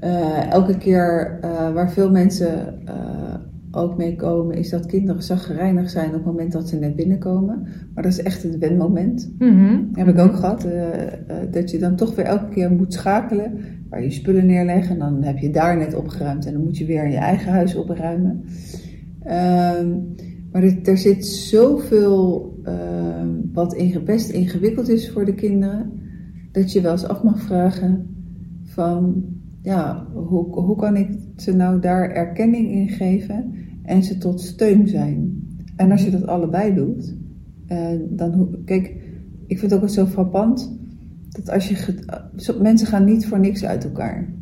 Eh, 0.00 0.50
elke 0.52 0.76
keer 0.78 1.38
eh, 1.40 1.72
waar 1.72 1.90
veel 1.92 2.10
mensen 2.10 2.86
eh, 2.86 3.34
ook 3.72 3.96
mee 3.96 4.16
komen, 4.16 4.56
is 4.56 4.70
dat 4.70 4.86
kinderen 4.86 5.22
zaggerijnig 5.22 5.90
zijn 5.90 6.08
op 6.08 6.12
het 6.14 6.24
moment 6.24 6.52
dat 6.52 6.68
ze 6.68 6.76
net 6.78 6.96
binnenkomen. 6.96 7.62
Maar 7.94 8.02
dat 8.02 8.12
is 8.12 8.22
echt 8.22 8.42
het 8.42 8.58
wenmoment. 8.58 9.34
Mhm. 9.38 9.78
Heb 9.92 10.08
ik 10.08 10.18
ook 10.18 10.34
gehad. 10.36 10.64
eh, 10.64 11.06
eh, 11.06 11.12
dat 11.50 11.70
je 11.70 11.78
dan 11.78 11.96
toch 11.96 12.14
weer 12.14 12.24
elke 12.24 12.48
keer 12.48 12.70
moet 12.72 12.92
schakelen. 12.92 13.58
Waar 13.90 14.02
je 14.02 14.10
spullen 14.10 14.46
neerleggen. 14.46 14.92
En 14.92 14.98
dan 14.98 15.22
heb 15.22 15.38
je 15.38 15.50
daar 15.50 15.76
net 15.76 15.94
opgeruimd. 15.94 16.46
En 16.46 16.52
dan 16.52 16.62
moet 16.62 16.78
je 16.78 16.84
weer 16.86 17.04
in 17.04 17.10
je 17.10 17.16
eigen 17.16 17.52
huis 17.52 17.74
opruimen. 17.76 18.44
Ehm, 19.22 19.88
maar 20.52 20.62
er, 20.62 20.78
er 20.84 20.98
zit 20.98 21.26
zoveel 21.26 22.54
ehm, 22.64 23.28
wat 23.52 23.74
inge- 23.74 24.02
best 24.02 24.30
ingewikkeld 24.30 24.88
is 24.88 25.10
voor 25.10 25.24
de 25.24 25.34
kinderen. 25.34 25.92
Dat 26.52 26.72
je 26.72 26.80
wel 26.80 26.92
eens 26.92 27.06
af 27.08 27.22
mag 27.22 27.40
vragen 27.40 28.06
van... 28.64 29.24
Ja, 29.62 30.06
hoe, 30.12 30.60
hoe 30.60 30.76
kan 30.76 30.96
ik 30.96 31.08
ze 31.36 31.56
nou 31.56 31.80
daar 31.80 32.10
erkenning 32.10 32.70
in 32.70 32.88
geven 32.88 33.52
en 33.82 34.02
ze 34.02 34.18
tot 34.18 34.40
steun 34.40 34.88
zijn? 34.88 35.38
En 35.76 35.90
als 35.90 36.04
je 36.04 36.10
dat 36.10 36.26
allebei 36.26 36.74
doet, 36.74 37.16
eh, 37.66 37.88
dan... 38.10 38.32
hoe- 38.32 38.64
Kijk, 38.64 38.86
ik 39.46 39.58
vind 39.58 39.62
het 39.62 39.72
ook 39.72 39.80
wel 39.80 39.88
zo 39.94 40.06
frappant 40.06 40.78
dat 41.28 41.50
als 41.50 41.68
je. 41.68 41.94
mensen 42.62 42.86
gaan 42.86 43.04
niet 43.04 43.26
voor 43.26 43.40
niks 43.40 43.64
uit 43.64 43.84
elkaar. 43.84 44.34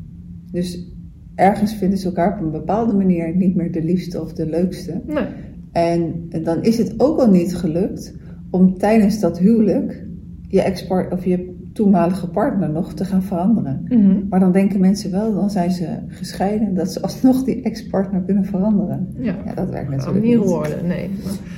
Dus 0.51 0.93
ergens 1.35 1.75
vinden 1.75 1.99
ze 1.99 2.07
elkaar 2.07 2.39
op 2.39 2.45
een 2.45 2.51
bepaalde 2.51 2.93
manier 2.93 3.37
niet 3.37 3.55
meer 3.55 3.73
de 3.73 3.83
liefste 3.85 4.21
of 4.21 4.33
de 4.33 4.47
leukste. 4.49 5.03
Nee. 5.07 5.27
En 5.73 6.29
dan 6.43 6.63
is 6.63 6.79
het 6.79 6.95
ook 6.97 7.19
al 7.19 7.31
niet 7.31 7.57
gelukt 7.57 8.17
om 8.51 8.79
tijdens 8.79 9.21
dat 9.21 9.39
huwelijk 9.39 10.07
je 10.49 10.63
ex-partner 10.63 11.19
of 11.19 11.25
je 11.25 11.58
toenmalige 11.78 12.28
partner 12.28 12.70
nog 12.70 12.92
te 12.92 13.04
gaan 13.04 13.23
veranderen. 13.23 13.85
Mhm. 13.88 14.28
Maar 14.28 14.40
dan 14.40 14.52
denken 14.52 14.80
mensen 14.80 15.11
wel, 15.11 15.35
dan 15.35 15.50
zijn 15.50 15.70
ze 15.70 15.87
gescheiden, 16.08 16.75
dat 16.75 16.92
ze 16.92 17.02
alsnog 17.08 17.44
die 17.44 17.62
ex-partner 17.62 18.23
kunnen 18.23 18.44
veranderen. 18.44 19.08
Ja. 19.18 19.37
Ja, 19.44 19.54
dat 19.54 19.70
werkt 19.70 19.90
natuurlijk 19.90 20.25
niet 20.25 20.38
niet. 20.38 20.47
worden, 20.47 20.87
nee. 20.87 21.11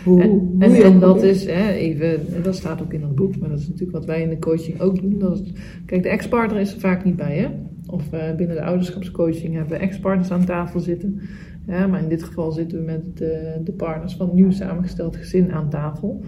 Hoe, 0.04 0.22
En, 0.22 0.30
hoe 0.58 0.82
en, 0.82 0.98
dat 0.98 1.22
is 1.22 1.46
hè, 1.46 1.70
even, 1.70 2.34
en 2.34 2.42
dat 2.42 2.54
staat 2.54 2.82
ook 2.82 2.92
in 2.92 3.00
dat 3.00 3.14
boek, 3.14 3.38
maar 3.38 3.48
dat 3.48 3.58
is 3.58 3.68
natuurlijk 3.68 3.92
wat 3.92 4.04
wij 4.04 4.22
in 4.22 4.28
de 4.28 4.38
coaching 4.38 4.80
ook 4.80 5.00
doen. 5.00 5.18
Dat 5.18 5.40
is, 5.40 5.52
kijk, 5.86 6.02
de 6.02 6.08
ex-partner 6.08 6.60
is 6.60 6.74
er 6.74 6.80
vaak 6.80 7.04
niet 7.04 7.16
bij, 7.16 7.36
hè? 7.36 7.48
Of 7.86 8.12
eh, 8.12 8.34
binnen 8.36 8.56
de 8.56 8.62
ouderschapscoaching 8.62 9.54
hebben 9.54 9.72
we 9.72 9.84
ex-partners 9.84 10.30
aan 10.30 10.44
tafel 10.44 10.80
zitten. 10.80 11.20
Ja, 11.66 11.86
maar 11.86 12.02
in 12.02 12.08
dit 12.08 12.22
geval 12.22 12.52
zitten 12.52 12.78
we 12.78 12.84
met 12.84 13.16
de, 13.16 13.60
de 13.64 13.72
partners 13.72 14.16
van 14.16 14.28
een 14.28 14.34
nieuw 14.34 14.50
samengesteld 14.50 15.16
gezin 15.16 15.52
aan 15.52 15.70
tafel. 15.70 16.24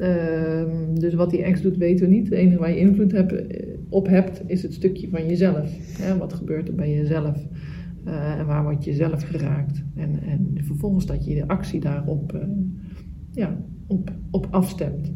Ehm, 0.00 0.94
dus 0.94 1.14
wat 1.14 1.30
die 1.30 1.42
ex 1.42 1.62
doet, 1.62 1.76
weten 1.76 2.08
we 2.08 2.14
niet. 2.14 2.24
Het 2.24 2.38
enige 2.38 2.58
waar 2.58 2.70
je 2.70 2.78
invloed 2.78 3.12
eh, 3.12 3.24
op 3.88 4.06
hebt, 4.06 4.42
is 4.46 4.62
het 4.62 4.74
stukje 4.74 5.08
van 5.08 5.26
jezelf. 5.26 5.70
Hè? 5.98 6.18
Wat 6.18 6.32
gebeurt 6.32 6.68
er 6.68 6.74
bij 6.74 6.94
jezelf? 6.94 7.46
Eh, 8.04 8.38
en 8.38 8.46
waar 8.46 8.62
word 8.62 8.84
je 8.84 8.92
zelf 8.92 9.22
geraakt? 9.22 9.84
En, 9.94 10.22
en 10.22 10.50
vervolgens 10.54 11.06
dat 11.06 11.24
je 11.24 11.34
de 11.34 11.48
actie 11.48 11.80
daarop 11.80 12.32
eh, 12.32 12.40
ja, 13.32 13.60
op, 13.86 14.10
op 14.30 14.46
afstemt. 14.50 15.12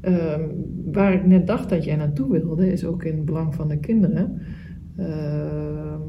Ehm, 0.00 0.48
waar 0.92 1.14
ik 1.14 1.26
net 1.26 1.46
dacht 1.46 1.68
dat 1.68 1.84
jij 1.84 1.96
naartoe 1.96 2.30
wilde, 2.30 2.72
is 2.72 2.84
ook 2.84 3.04
in 3.04 3.16
het 3.16 3.24
belang 3.24 3.54
van 3.54 3.68
de 3.68 3.78
kinderen. 3.78 4.40
Ehm, 4.96 6.00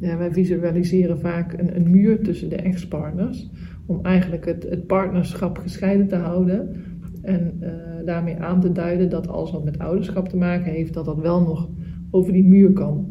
ja, 0.00 0.16
wij 0.16 0.32
visualiseren 0.32 1.18
vaak 1.18 1.52
een, 1.52 1.76
een 1.76 1.90
muur 1.90 2.22
tussen 2.22 2.48
de 2.48 2.56
ex-partners. 2.56 3.50
Om 3.86 3.98
eigenlijk 4.02 4.44
het, 4.44 4.62
het 4.62 4.86
partnerschap 4.86 5.58
gescheiden 5.58 6.08
te 6.08 6.16
houden. 6.16 6.86
En 7.28 7.56
eh, 7.60 7.70
daarmee 8.04 8.36
aan 8.36 8.60
te 8.60 8.72
duiden 8.72 9.10
dat 9.10 9.28
alles 9.28 9.50
wat 9.50 9.64
met 9.64 9.78
ouderschap 9.78 10.28
te 10.28 10.36
maken 10.36 10.72
heeft, 10.72 10.94
dat 10.94 11.04
dat 11.04 11.20
wel 11.20 11.40
nog 11.40 11.70
over 12.10 12.32
die 12.32 12.44
muur 12.44 12.72
kan. 12.72 13.06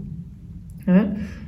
Hè? 0.78 1.06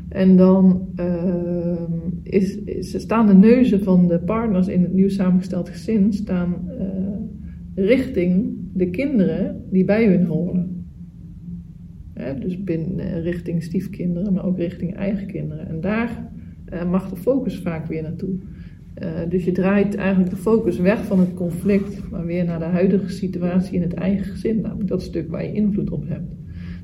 En 0.10 0.38
dan 0.38 0.88
ehm, 0.96 2.00
is, 2.24 2.56
is, 2.56 3.02
staan 3.02 3.28
de 3.28 3.34
neuzen 3.34 3.84
van 3.84 4.08
de 4.08 4.20
partners 4.20 4.68
in 4.68 4.82
het 4.82 4.94
nieuw 4.94 5.10
samengesteld 5.10 5.70
gezin 5.70 6.14
staan, 6.14 6.70
eh, 6.70 7.86
richting 7.86 8.58
de 8.74 8.90
kinderen 8.90 9.64
die 9.70 9.86
bij 9.86 10.08
hun 10.08 10.26
horen. 10.26 10.86
Hè, 12.14 12.40
dus 12.40 12.64
binnen, 12.64 13.00
eh, 13.00 13.22
richting 13.24 13.64
stiefkinderen, 13.64 14.34
maar 14.34 14.46
ook 14.46 14.58
richting 14.58 14.96
eigen 14.96 15.28
kinderen. 15.28 15.68
En 15.68 15.82
daar 15.82 16.32
eh, 16.66 16.90
mag 16.90 17.10
de 17.10 17.16
focus 17.16 17.60
vaak 17.60 17.86
weer 17.86 18.02
naartoe. 18.02 18.36
Eh, 19.00 19.10
dus 19.30 19.46
je 19.46 19.52
draait 19.52 19.96
eigenlijk 19.96 20.30
de 20.30 20.42
focus 20.42 20.80
weg 20.80 21.06
van 21.06 21.20
het 21.20 21.34
conflict, 21.34 22.10
maar 22.10 22.26
weer 22.26 22.46
naar 22.46 22.60
de 22.60 22.66
huidige 22.66 23.10
situatie 23.10 23.76
in 23.76 23.82
het 23.82 23.94
eigen 23.94 24.26
gezin. 24.26 24.62
Namelijk 24.62 24.90
dat 24.90 25.02
stuk 25.02 25.30
waar 25.30 25.44
je 25.44 25.54
invloed 25.54 25.90
op 25.90 26.08
hebt. 26.08 26.36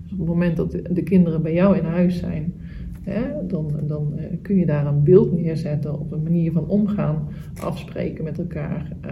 Dus 0.04 0.12
op 0.12 0.18
het 0.18 0.28
moment 0.28 0.58
dat 0.58 0.72
de, 0.72 0.94
de 0.94 1.04
kinderen 1.04 1.42
bij 1.42 1.54
jou 1.54 1.78
in 1.78 1.84
huis 1.84 2.20
zijn, 2.20 2.54
hè, 3.02 3.48
dan, 3.48 3.72
dan 3.88 4.18
eh, 4.18 4.26
kun 4.42 4.58
je 4.58 4.66
daar 4.66 4.86
een 4.86 5.04
beeld 5.04 5.32
neerzetten 5.32 6.00
op 6.00 6.12
een 6.12 6.24
manier 6.24 6.52
van 6.52 6.68
omgaan, 6.68 7.28
afspreken 7.62 8.24
met 8.24 8.40
elkaar, 8.40 8.92
eh, 9.02 9.12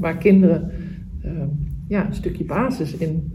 waar 0.00 0.18
kinderen 0.18 0.70
ja, 1.88 2.06
een 2.06 2.14
stukje 2.14 2.44
basis 2.44 2.96
in 2.96 3.32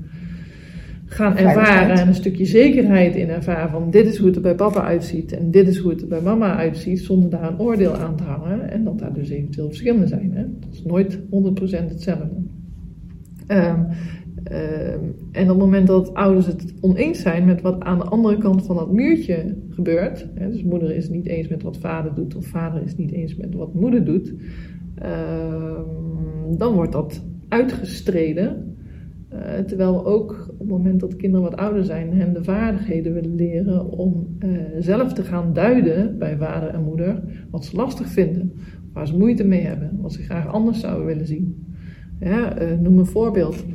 gaan 1.10 1.38
ervaren 1.38 1.98
en 1.98 2.08
een 2.08 2.14
stukje 2.14 2.46
zekerheid 2.46 3.16
in 3.16 3.30
ervaren 3.30 3.70
van 3.70 3.92
dit 3.92 4.06
is 4.06 4.18
hoe 4.18 4.28
het 4.28 4.36
er 4.36 4.42
bij 4.42 4.56
papa 4.56 4.84
uitziet 4.84 5.32
en 5.32 5.52
dit 5.52 5.68
is 5.68 5.78
hoe 5.78 5.92
het 5.92 6.02
er 6.02 6.08
bij 6.08 6.22
mama 6.22 6.56
uitziet, 6.56 7.00
zonder 7.00 7.30
daar 7.30 7.48
een 7.52 7.60
oordeel 7.60 7.96
aan 7.96 8.16
te 8.16 8.24
hangen 8.24 8.72
en 8.72 8.84
dat 8.84 9.00
daar 9.00 9.14
dus 9.14 9.30
eventueel 9.30 9.68
verschillen 9.68 10.08
zijn. 10.08 10.32
Hè? 10.34 10.44
Dat 10.60 10.74
is 10.74 10.84
nooit 10.84 11.20
100% 11.30 11.90
hetzelfde. 11.90 12.44
Ehm, 13.48 13.84
ehm, 14.44 15.00
en 15.32 15.44
op 15.44 15.50
het 15.50 15.58
moment 15.58 15.88
dat 15.88 16.14
ouders 16.14 16.46
het 16.46 16.74
oneens 16.82 17.22
zijn 17.22 17.46
met 17.46 17.62
wat 17.62 17.80
aan 17.80 17.98
de 17.98 18.06
andere 18.06 18.38
kant 18.38 18.66
van 18.66 18.76
dat 18.76 18.92
muurtje 18.92 19.56
gebeurt, 19.70 20.28
hè, 20.36 20.50
dus 20.50 20.64
moeder 20.64 20.96
is 20.96 21.10
niet 21.10 21.28
eens 21.28 21.48
met 21.48 21.64
wat 21.64 21.78
vader 21.78 22.14
doet 22.16 22.36
of 22.36 22.46
vader 22.46 22.84
is 22.84 22.96
niet 22.96 23.12
eens 23.12 23.36
met 23.36 23.56
wat 23.56 23.74
moeder 23.74 24.06
doet, 24.06 24.34
ehm, 24.96 26.58
dan 26.58 26.74
wordt 26.74 26.92
dat 26.92 27.24
uitgestreden. 27.48 28.69
Eh, 29.30 29.60
terwijl 29.60 29.94
we 29.94 30.06
ook 30.06 30.48
op 30.52 30.60
het 30.60 30.68
moment 30.68 31.00
dat 31.00 31.16
kinderen 31.16 31.50
wat 31.50 31.60
ouder 31.60 31.84
zijn, 31.84 32.14
hen 32.14 32.34
de 32.34 32.44
vaardigheden 32.44 33.14
willen 33.14 33.36
leren 33.36 33.90
om 33.90 34.36
eh, 34.40 34.50
zelf 34.80 35.14
te 35.14 35.24
gaan 35.24 35.54
duiden 35.54 36.18
bij 36.18 36.38
vader 36.38 36.70
en 36.70 36.84
moeder 36.84 37.24
wat 37.50 37.66
ze 37.66 37.76
lastig 37.76 38.08
vinden, 38.08 38.54
waar 38.94 39.08
ze 39.08 39.18
moeite 39.18 39.44
mee 39.44 39.62
hebben, 39.62 39.98
wat 40.02 40.14
ze 40.14 40.22
graag 40.22 40.48
anders 40.48 40.80
zouden 40.80 41.06
willen 41.06 41.28
zien. 41.28 41.68
Ja, 42.20 42.58
eh, 42.58 42.78
noem 42.78 42.98
een 42.98 43.06
voorbeeld. 43.06 43.66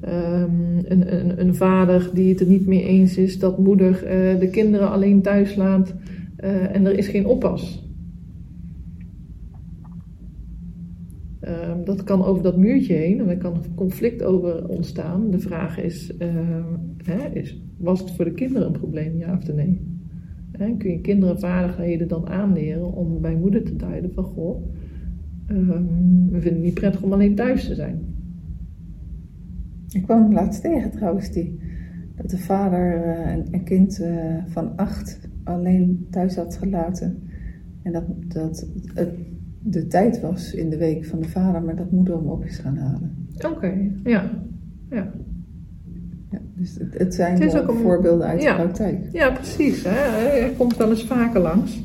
Ehm, 0.00 0.78
een, 0.84 1.14
een, 1.14 1.40
een 1.40 1.54
vader 1.54 2.10
die 2.14 2.28
het 2.28 2.40
er 2.40 2.46
niet 2.46 2.66
mee 2.66 2.84
eens 2.84 3.16
is 3.16 3.38
dat 3.38 3.58
moeder 3.58 3.92
de 4.38 4.48
kinderen 4.50 4.90
alleen 4.90 5.22
thuis 5.22 5.56
laat 5.56 5.94
en 6.72 6.86
er 6.86 6.98
is 6.98 7.08
geen 7.08 7.26
oppas. 7.26 7.90
Ehm, 11.40 11.71
dat 11.84 12.04
kan 12.04 12.24
over 12.24 12.42
dat 12.42 12.56
muurtje 12.56 12.94
heen 12.94 13.20
en 13.20 13.28
er 13.28 13.36
kan 13.36 13.54
een 13.54 13.74
conflict 13.74 14.22
over 14.22 14.68
ontstaan. 14.68 15.30
De 15.30 15.38
vraag 15.38 15.78
is, 15.78 16.16
ehm, 16.16 16.64
hè, 17.04 17.28
is 17.28 17.62
was 17.78 18.00
het 18.00 18.10
voor 18.10 18.24
de 18.24 18.32
kinderen 18.32 18.66
een 18.66 18.72
probleem, 18.72 19.18
ja 19.18 19.36
of 19.36 19.54
nee? 19.54 19.80
Hè, 20.52 20.76
kun 20.76 20.90
je 20.90 21.00
kinderen 21.00 21.38
vaardigheden 21.38 22.08
dan 22.08 22.28
aanleren 22.28 22.92
om 22.92 23.20
bij 23.20 23.36
moeder 23.36 23.62
te 23.62 23.76
duiden 23.76 24.12
van 24.12 24.24
goh, 24.24 24.72
ehm, 25.46 25.84
we 26.30 26.40
vinden 26.40 26.52
het 26.52 26.62
niet 26.62 26.74
prettig 26.74 27.02
om 27.02 27.12
alleen 27.12 27.34
thuis 27.34 27.66
te 27.66 27.74
zijn. 27.74 28.00
Ik 29.92 30.02
kwam 30.02 30.32
laatst 30.32 30.62
tegen 30.62 30.90
trouwens, 30.90 31.32
die, 31.32 31.58
dat 32.16 32.30
de 32.30 32.38
vader 32.38 33.02
eh, 33.02 33.32
een, 33.32 33.46
een 33.50 33.64
kind 33.64 34.00
eh, 34.00 34.44
van 34.46 34.76
acht 34.76 35.28
alleen 35.44 36.06
thuis 36.10 36.36
had 36.36 36.56
gelaten. 36.56 37.22
En 37.82 37.92
dat, 37.92 38.04
dat 38.28 38.68
het 38.94 39.10
de 39.62 39.86
tijd 39.86 40.20
was 40.20 40.54
in 40.54 40.70
de 40.70 40.76
week 40.76 41.04
van 41.04 41.20
de 41.20 41.28
vader, 41.28 41.62
maar 41.62 41.76
dat 41.76 41.90
moeder 41.90 42.14
hem 42.16 42.26
op 42.26 42.44
is 42.44 42.58
gaan 42.58 42.76
halen. 42.76 43.26
Oké, 43.52 43.72
ja. 44.04 44.30
ja. 44.90 45.10
Ja, 46.30 46.38
dus 46.54 46.74
het, 46.78 46.98
het 46.98 47.14
zijn 47.14 47.32
Het 47.34 47.42
is 47.42 47.52
wel 47.52 47.62
ook 47.62 47.68
een- 47.68 47.76
voorbeelden 47.76 48.26
uit 48.26 48.42
ja. 48.42 48.56
de 48.56 48.62
praktijk. 48.62 48.98
Ja, 49.12 49.30
precies. 49.30 49.84
Hè. 49.84 49.90
Hij 49.90 50.52
komt 50.56 50.76
wel 50.76 50.90
eens 50.90 51.06
vaker 51.06 51.40
langs. 51.40 51.82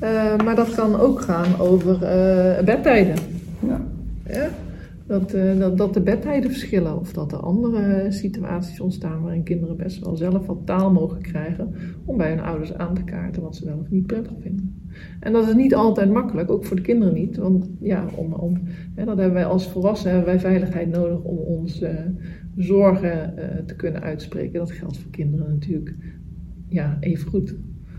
Eh, 0.00 0.36
maar 0.44 0.54
dat 0.54 0.74
kan 0.74 1.00
ook 1.00 1.20
gaan 1.20 1.58
over 1.60 2.02
eh, 2.02 2.64
bedtijden. 2.64 3.14
Dat, 5.08 5.32
eh, 5.34 5.58
dat, 5.58 5.78
dat 5.78 5.94
de 5.94 6.00
bedtijden 6.00 6.50
verschillen 6.50 6.98
of 6.98 7.12
dat 7.12 7.32
er 7.32 7.38
andere 7.38 8.06
situaties 8.08 8.80
ontstaan 8.80 9.22
waarin 9.22 9.42
kinderen 9.42 9.76
best 9.76 10.04
wel 10.04 10.16
zelf 10.16 10.46
wat 10.46 10.66
taal 10.66 10.92
mogen 10.92 11.20
krijgen 11.20 11.74
om 12.04 12.16
bij 12.16 12.28
hun 12.28 12.40
ouders 12.40 12.74
aan 12.74 12.94
te 12.94 13.04
kaarten 13.04 13.42
wat 13.42 13.56
ze 13.56 13.64
wel 13.64 13.78
of 13.78 13.90
niet 13.90 14.06
prettig 14.06 14.32
vinden. 14.40 14.82
En 15.20 15.32
dat 15.32 15.48
is 15.48 15.54
niet 15.54 15.74
altijd 15.74 16.10
makkelijk, 16.10 16.50
ook 16.50 16.64
voor 16.64 16.76
de 16.76 16.82
kinderen 16.82 17.14
niet, 17.14 17.36
want 17.36 17.70
ja, 17.80 18.06
om, 18.14 18.32
om, 18.32 18.60
hè, 18.94 19.04
dat 19.04 19.16
hebben 19.16 19.34
wij 19.34 19.44
als 19.44 19.68
volwassenen 19.68 20.14
hebben 20.14 20.32
wij 20.32 20.40
veiligheid 20.40 20.90
nodig 20.90 21.22
om 21.22 21.36
onze 21.36 21.86
eh, 21.86 22.04
zorgen 22.56 23.36
eh, 23.36 23.64
te 23.64 23.76
kunnen 23.76 24.02
uitspreken. 24.02 24.58
Dat 24.58 24.70
geldt 24.70 24.98
voor 24.98 25.10
kinderen 25.10 25.48
natuurlijk 25.48 25.96
ja, 26.68 26.96
even 27.00 27.28
goed. 27.28 27.56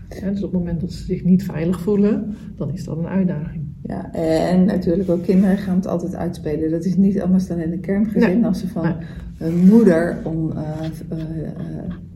dus 0.08 0.42
op 0.42 0.52
het 0.52 0.60
moment 0.60 0.80
dat 0.80 0.92
ze 0.92 1.04
zich 1.04 1.24
niet 1.24 1.44
veilig 1.44 1.80
voelen, 1.80 2.34
dan 2.56 2.72
is 2.72 2.84
dat 2.84 2.98
een 2.98 3.06
uitdaging. 3.06 3.69
Ja, 3.90 4.12
en 4.12 4.64
natuurlijk 4.64 5.10
ook 5.10 5.22
kinderen 5.22 5.58
gaan 5.58 5.76
het 5.76 5.86
altijd 5.86 6.16
uitspelen. 6.16 6.70
Dat 6.70 6.84
is 6.84 6.96
niet 6.96 7.20
anders 7.20 7.46
dan 7.46 7.58
in 7.58 7.72
een 7.72 7.80
kerngezin. 7.80 8.44
Als 8.44 8.60
ze 8.60 8.68
van 8.68 8.94
een 9.38 9.66
moeder 9.66 10.18
om 10.24 10.52
uh, 10.52 10.80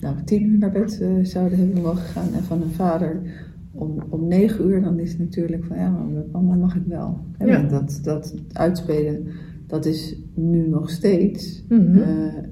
nou, 0.00 0.16
tien 0.24 0.42
uur 0.42 0.58
naar 0.58 0.72
bed 0.72 1.06
zouden 1.22 1.58
hebben 1.58 1.82
mogen 1.82 2.02
gaan 2.02 2.34
en 2.34 2.42
van 2.42 2.62
een 2.62 2.70
vader 2.70 3.20
om, 3.72 4.02
om 4.08 4.28
negen 4.28 4.66
uur, 4.66 4.82
dan 4.82 4.98
is 4.98 5.10
het 5.10 5.18
natuurlijk 5.18 5.64
van 5.64 5.76
ja, 5.76 5.90
maar 5.90 6.24
mama 6.32 6.54
mag 6.54 6.76
ik 6.76 6.86
wel. 6.86 7.18
En 7.38 7.68
dat, 7.68 8.00
dat 8.02 8.34
uitspelen, 8.52 9.26
dat 9.66 9.86
is 9.86 10.22
nu 10.34 10.68
nog 10.68 10.90
steeds. 10.90 11.64
Mhm. 11.68 11.98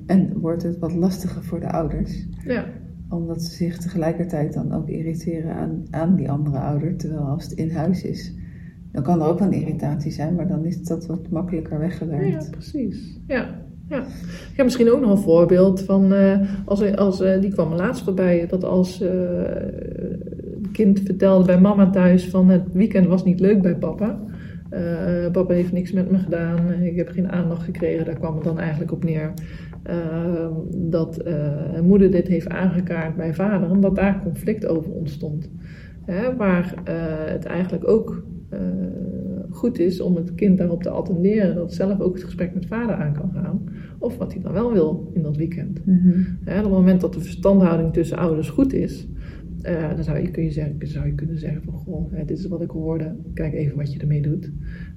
en 0.06 0.38
wordt 0.38 0.62
het 0.62 0.78
wat 0.78 0.94
lastiger 0.94 1.42
voor 1.42 1.60
de 1.60 1.72
ouders. 1.72 2.26
Ja 2.44 2.64
omdat 3.08 3.42
ze 3.42 3.54
zich 3.54 3.78
tegelijkertijd 3.78 4.52
dan 4.52 4.72
ook 4.72 4.88
irriteren 4.88 5.54
aan, 5.54 5.82
aan 5.90 6.16
die 6.16 6.30
andere 6.30 6.58
ouder. 6.58 6.96
Terwijl 6.96 7.22
als 7.22 7.44
het 7.44 7.52
in 7.52 7.70
huis 7.70 8.02
is, 8.02 8.34
dan 8.92 9.02
kan 9.02 9.20
er 9.20 9.26
ook 9.26 9.40
een 9.40 9.52
irritatie 9.52 10.12
zijn, 10.12 10.34
maar 10.34 10.48
dan 10.48 10.64
is 10.64 10.82
dat 10.82 11.06
wat 11.06 11.30
makkelijker 11.30 11.78
weggewerkt. 11.78 12.44
Ja, 12.44 12.50
precies. 12.50 13.20
Ja. 13.26 13.60
Ja. 13.88 14.00
Ik 14.50 14.56
heb 14.56 14.64
misschien 14.64 14.90
ook 14.90 15.00
nog 15.00 15.10
een 15.10 15.22
voorbeeld 15.22 15.80
van, 15.80 16.12
uh, 16.12 16.40
als, 16.64 16.96
als, 16.96 17.20
uh, 17.20 17.40
die 17.40 17.52
kwam 17.52 17.72
laatst 17.72 18.04
voorbij, 18.04 18.46
dat 18.46 18.64
als 18.64 19.02
uh, 19.02 19.10
kind 20.72 21.00
vertelde 21.00 21.44
bij 21.44 21.60
mama 21.60 21.90
thuis 21.90 22.28
van 22.28 22.48
het 22.48 22.72
weekend 22.72 23.06
was 23.06 23.24
niet 23.24 23.40
leuk 23.40 23.62
bij 23.62 23.76
papa. 23.76 24.20
papa 25.32 25.54
heeft 25.54 25.72
niks 25.72 25.92
met 25.92 26.10
me 26.10 26.18
gedaan, 26.18 26.72
ik 26.82 26.96
heb 26.96 27.08
geen 27.08 27.32
aandacht 27.32 27.62
gekregen, 27.62 28.04
daar 28.04 28.18
kwam 28.18 28.34
het 28.34 28.44
dan 28.44 28.58
eigenlijk 28.58 28.92
op 28.92 29.04
neer. 29.04 29.32
Ehm, 29.82 30.52
dat 30.72 31.22
moeder 31.82 32.10
dit 32.10 32.28
heeft 32.28 32.48
aangekaart 32.48 33.16
bij 33.16 33.34
vader, 33.34 33.70
omdat 33.70 33.96
daar 33.96 34.22
conflict 34.22 34.66
over 34.66 34.92
ontstond. 34.92 35.50
Hè, 36.04 36.36
waar 36.36 36.74
het 37.26 37.44
eigenlijk 37.44 37.88
ook 37.88 38.24
uh, 38.52 38.58
goed 39.50 39.78
is 39.78 40.00
om 40.00 40.16
het 40.16 40.34
kind 40.34 40.58
daarop 40.58 40.82
te 40.82 40.90
attenderen 40.90 41.54
dat 41.54 41.74
zelf 41.74 42.00
ook 42.00 42.14
het 42.14 42.24
gesprek 42.24 42.54
met 42.54 42.66
vader 42.66 42.94
aan 42.94 43.12
kan 43.12 43.30
gaan. 43.34 43.68
Of 43.98 44.16
wat 44.16 44.32
hij 44.32 44.42
dan 44.42 44.52
wel 44.52 44.72
wil 44.72 45.10
in 45.14 45.22
dat 45.22 45.36
weekend. 45.36 45.86
Mm 45.86 46.00
-hmm. 46.02 46.38
hè, 46.44 46.58
op 46.58 46.64
het 46.64 46.72
moment 46.72 47.00
dat 47.00 47.14
de 47.14 47.20
verstandhouding 47.20 47.92
tussen 47.92 48.16
ouders 48.16 48.48
goed 48.48 48.72
is, 48.72 49.06
uh, 49.68 49.94
dan 49.94 50.04
zou 50.04 50.18
je, 50.18 50.30
kun 50.30 50.44
je 50.44 50.50
zeggen, 50.50 50.76
zou 50.80 51.06
je 51.06 51.14
kunnen 51.14 51.38
zeggen 51.38 51.62
van, 51.62 51.74
goh, 51.74 52.12
dit 52.26 52.38
is 52.38 52.46
wat 52.46 52.62
ik 52.62 52.70
hoorde, 52.70 53.16
kijk 53.34 53.52
even 53.52 53.76
wat 53.76 53.92
je 53.92 53.98
ermee 53.98 54.22
doet. 54.22 54.52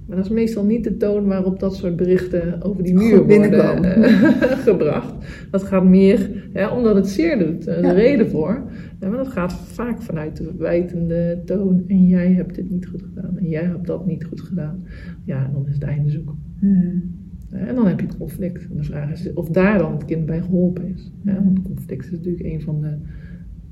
Maar 0.05 0.15
dat 0.15 0.25
is 0.25 0.31
meestal 0.31 0.65
niet 0.65 0.83
de 0.83 0.97
toon 0.97 1.27
waarop 1.27 1.59
dat 1.59 1.75
soort 1.75 1.95
berichten 1.95 2.61
over 2.61 2.83
die 2.83 2.93
muur 2.93 3.25
worden 3.25 3.85
uh, 3.85 4.31
gebracht. 4.67 5.13
Dat 5.51 5.63
gaat 5.63 5.85
meer 5.85 6.29
omdat 6.75 6.95
het 6.95 7.07
zeer 7.07 7.39
doet, 7.39 7.67
uh, 7.67 7.81
de 7.81 7.93
reden 7.93 8.29
voor. 8.29 8.63
maar 8.99 9.11
dat 9.11 9.27
gaat 9.27 9.53
vaak 9.53 10.01
vanuit 10.01 10.37
de 10.37 10.43
verwijtende 10.43 11.41
toon. 11.45 11.83
En 11.87 12.07
jij 12.07 12.33
hebt 12.33 12.55
dit 12.55 12.69
niet 12.69 12.85
goed 12.85 13.03
gedaan. 13.03 13.37
En 13.37 13.49
jij 13.49 13.63
hebt 13.63 13.87
dat 13.87 14.05
niet 14.05 14.25
goed 14.25 14.41
gedaan. 14.41 14.83
Ja, 15.23 15.45
en 15.45 15.51
dan 15.53 15.67
is 15.67 15.73
het 15.73 15.83
einde 15.83 16.09
zoek. 16.09 16.35
Hmm. 16.59 17.03
En 17.49 17.75
dan 17.75 17.87
heb 17.87 17.99
je 17.99 18.07
conflict. 18.17 18.67
En 18.69 18.77
de 18.77 18.83
vraag 18.83 19.11
is 19.11 19.33
of 19.33 19.49
daar 19.49 19.77
dan 19.77 19.91
het 19.91 20.05
kind 20.05 20.25
bij 20.25 20.41
geholpen 20.41 20.87
is. 20.93 21.11
want 21.23 21.61
conflict 21.61 22.05
is 22.05 22.11
natuurlijk 22.11 22.45
een 22.45 22.61
van 22.61 22.81
de 22.81 22.97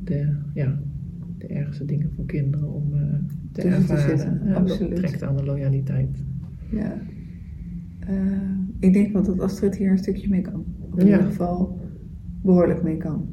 de, 0.04 0.36
ja, 0.54 0.80
de 1.38 1.48
ergste 1.48 1.86
dingen 1.86 2.12
voor 2.16 2.26
kinderen 2.26 2.74
om 2.74 2.94
uh, 2.94 3.02
te 3.52 3.62
ervaren. 3.62 4.42
Te 4.46 4.54
Absoluut. 4.54 4.96
trekt 4.96 5.24
aan 5.24 5.36
de 5.36 5.46
loyaliteit. 5.46 6.24
Ja. 6.72 6.94
Uh, 8.10 8.60
ik 8.80 8.94
denk 8.94 9.14
wel 9.14 9.24
dat 9.24 9.40
Astrid 9.40 9.76
hier 9.76 9.92
een 9.92 9.98
stukje 9.98 10.30
mee 10.30 10.42
kan. 10.42 10.66
Of 10.80 11.00
in 11.00 11.06
ieder 11.06 11.24
geval 11.24 11.80
behoorlijk 12.42 12.84
mee 12.84 12.98
kan. 12.98 13.28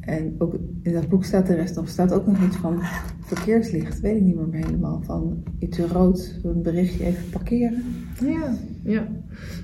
En 0.00 0.34
ook 0.38 0.58
in 0.82 0.92
dat 0.92 1.08
boek 1.08 1.24
staat 1.24 1.46
de 1.46 1.54
rest 1.54 1.76
nog, 1.76 1.88
staat 1.88 2.12
ook 2.12 2.26
nog 2.26 2.44
iets 2.44 2.56
van 2.56 2.78
verkeerslicht. 3.20 4.00
Weet 4.00 4.16
ik 4.16 4.22
niet 4.22 4.34
meer 4.34 4.64
helemaal. 4.66 5.02
Van 5.02 5.42
iets 5.58 5.78
rood, 5.78 6.40
een 6.42 6.62
berichtje 6.62 7.04
even 7.04 7.30
parkeren. 7.30 7.82
Ja, 8.24 8.54
ja. 8.84 9.08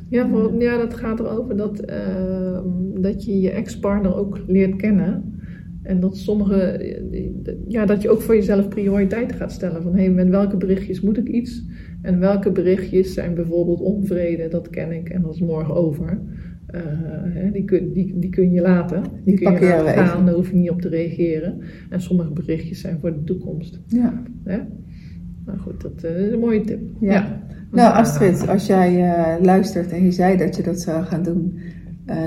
Ja, 0.09 0.29
voor, 0.29 0.63
ja 0.63 0.77
dat 0.79 0.95
gaat 0.95 1.21
erover 1.21 1.57
dat, 1.57 1.91
uh, 1.91 2.61
dat 3.01 3.25
je 3.25 3.41
je 3.41 3.51
ex-partner 3.51 4.17
ook 4.17 4.43
leert 4.47 4.77
kennen. 4.77 5.36
En 5.87 6.01
dat 6.01 6.17
sommige, 6.17 6.81
ja, 7.69 7.87
dat 7.87 8.03
je 8.03 8.11
ook 8.11 8.21
voor 8.21 8.35
jezelf 8.35 8.69
prioriteiten 8.69 9.37
gaat 9.37 9.53
stellen. 9.53 9.83
Van 9.83 9.95
hé, 9.95 10.03
hey, 10.03 10.11
met 10.11 10.29
welke 10.29 10.57
berichtjes 10.57 11.01
moet 11.01 11.19
ik 11.19 11.29
iets? 11.29 11.65
En 12.03 12.19
welke 12.19 12.53
berichtjes 12.53 13.15
zijn 13.15 13.35
bijvoorbeeld 13.35 13.81
onvrede, 13.81 14.49
dat 14.49 14.71
ken 14.71 14.93
ik 14.93 15.09
en 15.09 15.23
dat 15.23 15.35
is 15.35 15.41
morgen 15.41 15.75
over. 15.75 16.21
Uh, 16.75 16.81
hè, 17.25 17.51
die, 17.51 17.65
kun, 17.65 17.93
die, 17.93 18.19
die 18.19 18.31
kun 18.31 18.51
je 18.51 18.61
laten. 18.61 19.03
Die, 19.25 19.37
die 19.37 19.53
kun 19.55 19.67
je 19.67 19.83
laten 19.85 20.07
gaan, 20.07 20.27
daar 20.27 20.35
hoef 20.35 20.51
je 20.51 20.57
niet 20.57 20.71
op 20.71 20.81
te 20.81 20.89
reageren. 20.89 21.61
En 21.91 22.01
sommige 22.01 22.33
berichtjes 22.33 22.81
zijn 22.81 23.01
voor 23.01 23.13
de 23.13 23.25
toekomst. 23.25 23.81
Ja. 23.87 24.23
Hè? 24.45 24.59
Nou 25.45 25.59
goed, 25.59 25.81
dat 25.81 26.05
uh, 26.05 26.27
is 26.27 26.33
een 26.33 26.39
mooie 26.39 26.61
tip. 26.61 26.81
Ja. 27.01 27.13
ja. 27.13 27.47
Nou 27.71 27.95
Astrid, 27.95 28.49
als 28.49 28.67
jij 28.67 28.95
uh, 28.95 29.45
luistert 29.45 29.93
en 29.93 30.05
je 30.05 30.11
zei 30.11 30.37
dat 30.37 30.57
je 30.57 30.63
dat 30.63 30.81
zou 30.81 31.05
gaan 31.05 31.23
doen, 31.23 31.59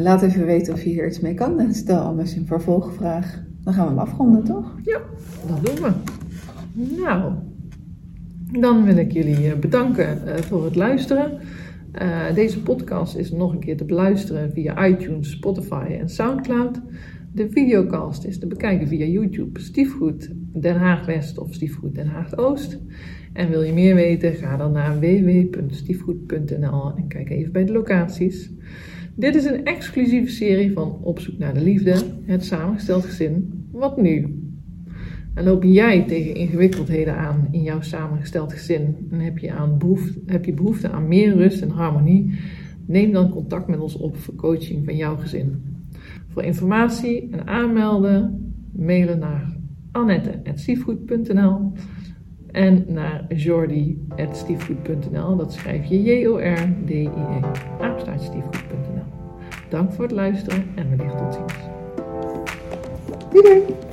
laat 0.01 0.21
even 0.21 0.45
weten 0.45 0.73
of 0.73 0.83
je 0.83 0.89
hier 0.89 1.07
iets 1.07 1.19
mee 1.19 1.33
kan. 1.33 1.59
En 1.59 1.73
stel 1.73 1.99
anders 1.99 2.35
een 2.35 2.45
vervolgvraag. 2.45 3.47
Dan 3.69 3.77
gaan 3.77 3.95
we 3.95 4.01
afronden, 4.01 4.43
toch? 4.43 4.75
Ja, 4.83 5.01
dat 5.47 5.65
doen 5.65 5.75
we. 5.75 5.91
Nou, 7.01 7.33
dan 8.59 8.83
wil 8.83 8.97
ik 8.97 9.11
jullie 9.11 9.51
eh, 9.51 9.59
bedanken 9.59 10.27
eh, 10.27 10.41
voor 10.41 10.65
het 10.65 10.75
luisteren. 10.75 11.39
Uh, 12.01 12.33
deze 12.33 12.61
podcast 12.61 13.15
is 13.15 13.31
nog 13.31 13.51
een 13.51 13.59
keer 13.59 13.77
te 13.77 13.85
beluisteren 13.85 14.51
via 14.51 14.87
iTunes, 14.87 15.31
Spotify 15.31 15.85
en 15.99 16.09
Soundcloud. 16.09 16.81
De 17.31 17.49
videocast 17.49 18.25
is 18.25 18.39
te 18.39 18.47
bekijken 18.47 18.87
via 18.87 19.05
YouTube, 19.05 19.59
Stiefgoed 19.59 20.31
Den 20.53 20.75
Haag 20.75 21.05
West 21.05 21.37
of 21.37 21.53
Stiefgoed 21.53 21.95
Den 21.95 22.07
Haag 22.07 22.37
Oost. 22.37 22.79
En 23.33 23.49
wil 23.49 23.61
je 23.61 23.73
meer 23.73 23.95
weten, 23.95 24.33
ga 24.33 24.57
dan 24.57 24.71
naar 24.71 24.99
www.stiefgoed.nl 24.99 26.95
en 26.95 27.07
kijk 27.07 27.29
even 27.29 27.51
bij 27.51 27.65
de 27.65 27.71
locaties. 27.71 28.51
Dit 29.15 29.35
is 29.35 29.45
een 29.45 29.65
exclusieve 29.65 30.31
serie 30.31 30.71
van 30.71 30.99
Op 31.01 31.19
zoek 31.19 31.37
naar 31.37 31.53
de 31.53 31.61
liefde, 31.61 31.95
het 32.25 32.45
samengesteld 32.45 33.05
gezin. 33.05 33.58
Wat 33.71 33.97
nu? 33.97 34.43
En 35.33 35.43
loop 35.43 35.63
jij 35.63 36.07
tegen 36.07 36.35
ingewikkeldheden 36.35 37.17
aan 37.17 37.47
in 37.51 37.61
jouw 37.61 37.81
samengesteld 37.81 38.53
gezin 38.53 39.07
en 39.11 39.19
heb 39.19 39.37
je, 39.37 39.51
aan 39.51 39.77
behoefte, 39.77 40.21
heb 40.25 40.45
je 40.45 40.53
behoefte 40.53 40.89
aan 40.89 41.07
meer 41.07 41.35
rust 41.35 41.61
en 41.61 41.69
harmonie? 41.69 42.39
Neem 42.85 43.11
dan 43.11 43.29
contact 43.29 43.67
met 43.67 43.79
ons 43.79 43.97
op 43.97 44.17
voor 44.17 44.35
coaching 44.35 44.85
van 44.85 44.95
jouw 44.95 45.15
gezin. 45.15 45.63
Voor 46.27 46.43
informatie 46.43 47.29
en 47.31 47.47
aanmelden, 47.47 48.53
mailen 48.71 49.19
naar 49.19 49.57
annette.stiefgoed.nl 49.91 51.71
en 52.51 52.85
naar 52.87 53.33
jordi.stiefgoed.nl. 53.33 55.35
Dat 55.35 55.53
schrijf 55.53 55.85
je 55.85 56.03
J-O-R-D-I-E. 56.03 57.41
Apenstaartstiefgoed.nl. 57.79 59.03
Dank 59.69 59.91
voor 59.91 60.03
het 60.03 60.13
luisteren 60.13 60.63
en 60.75 60.89
wellicht 60.89 61.17
tot 61.17 61.33
ziens. 61.33 61.68
Doei 63.31 63.43
doei! 63.43 63.89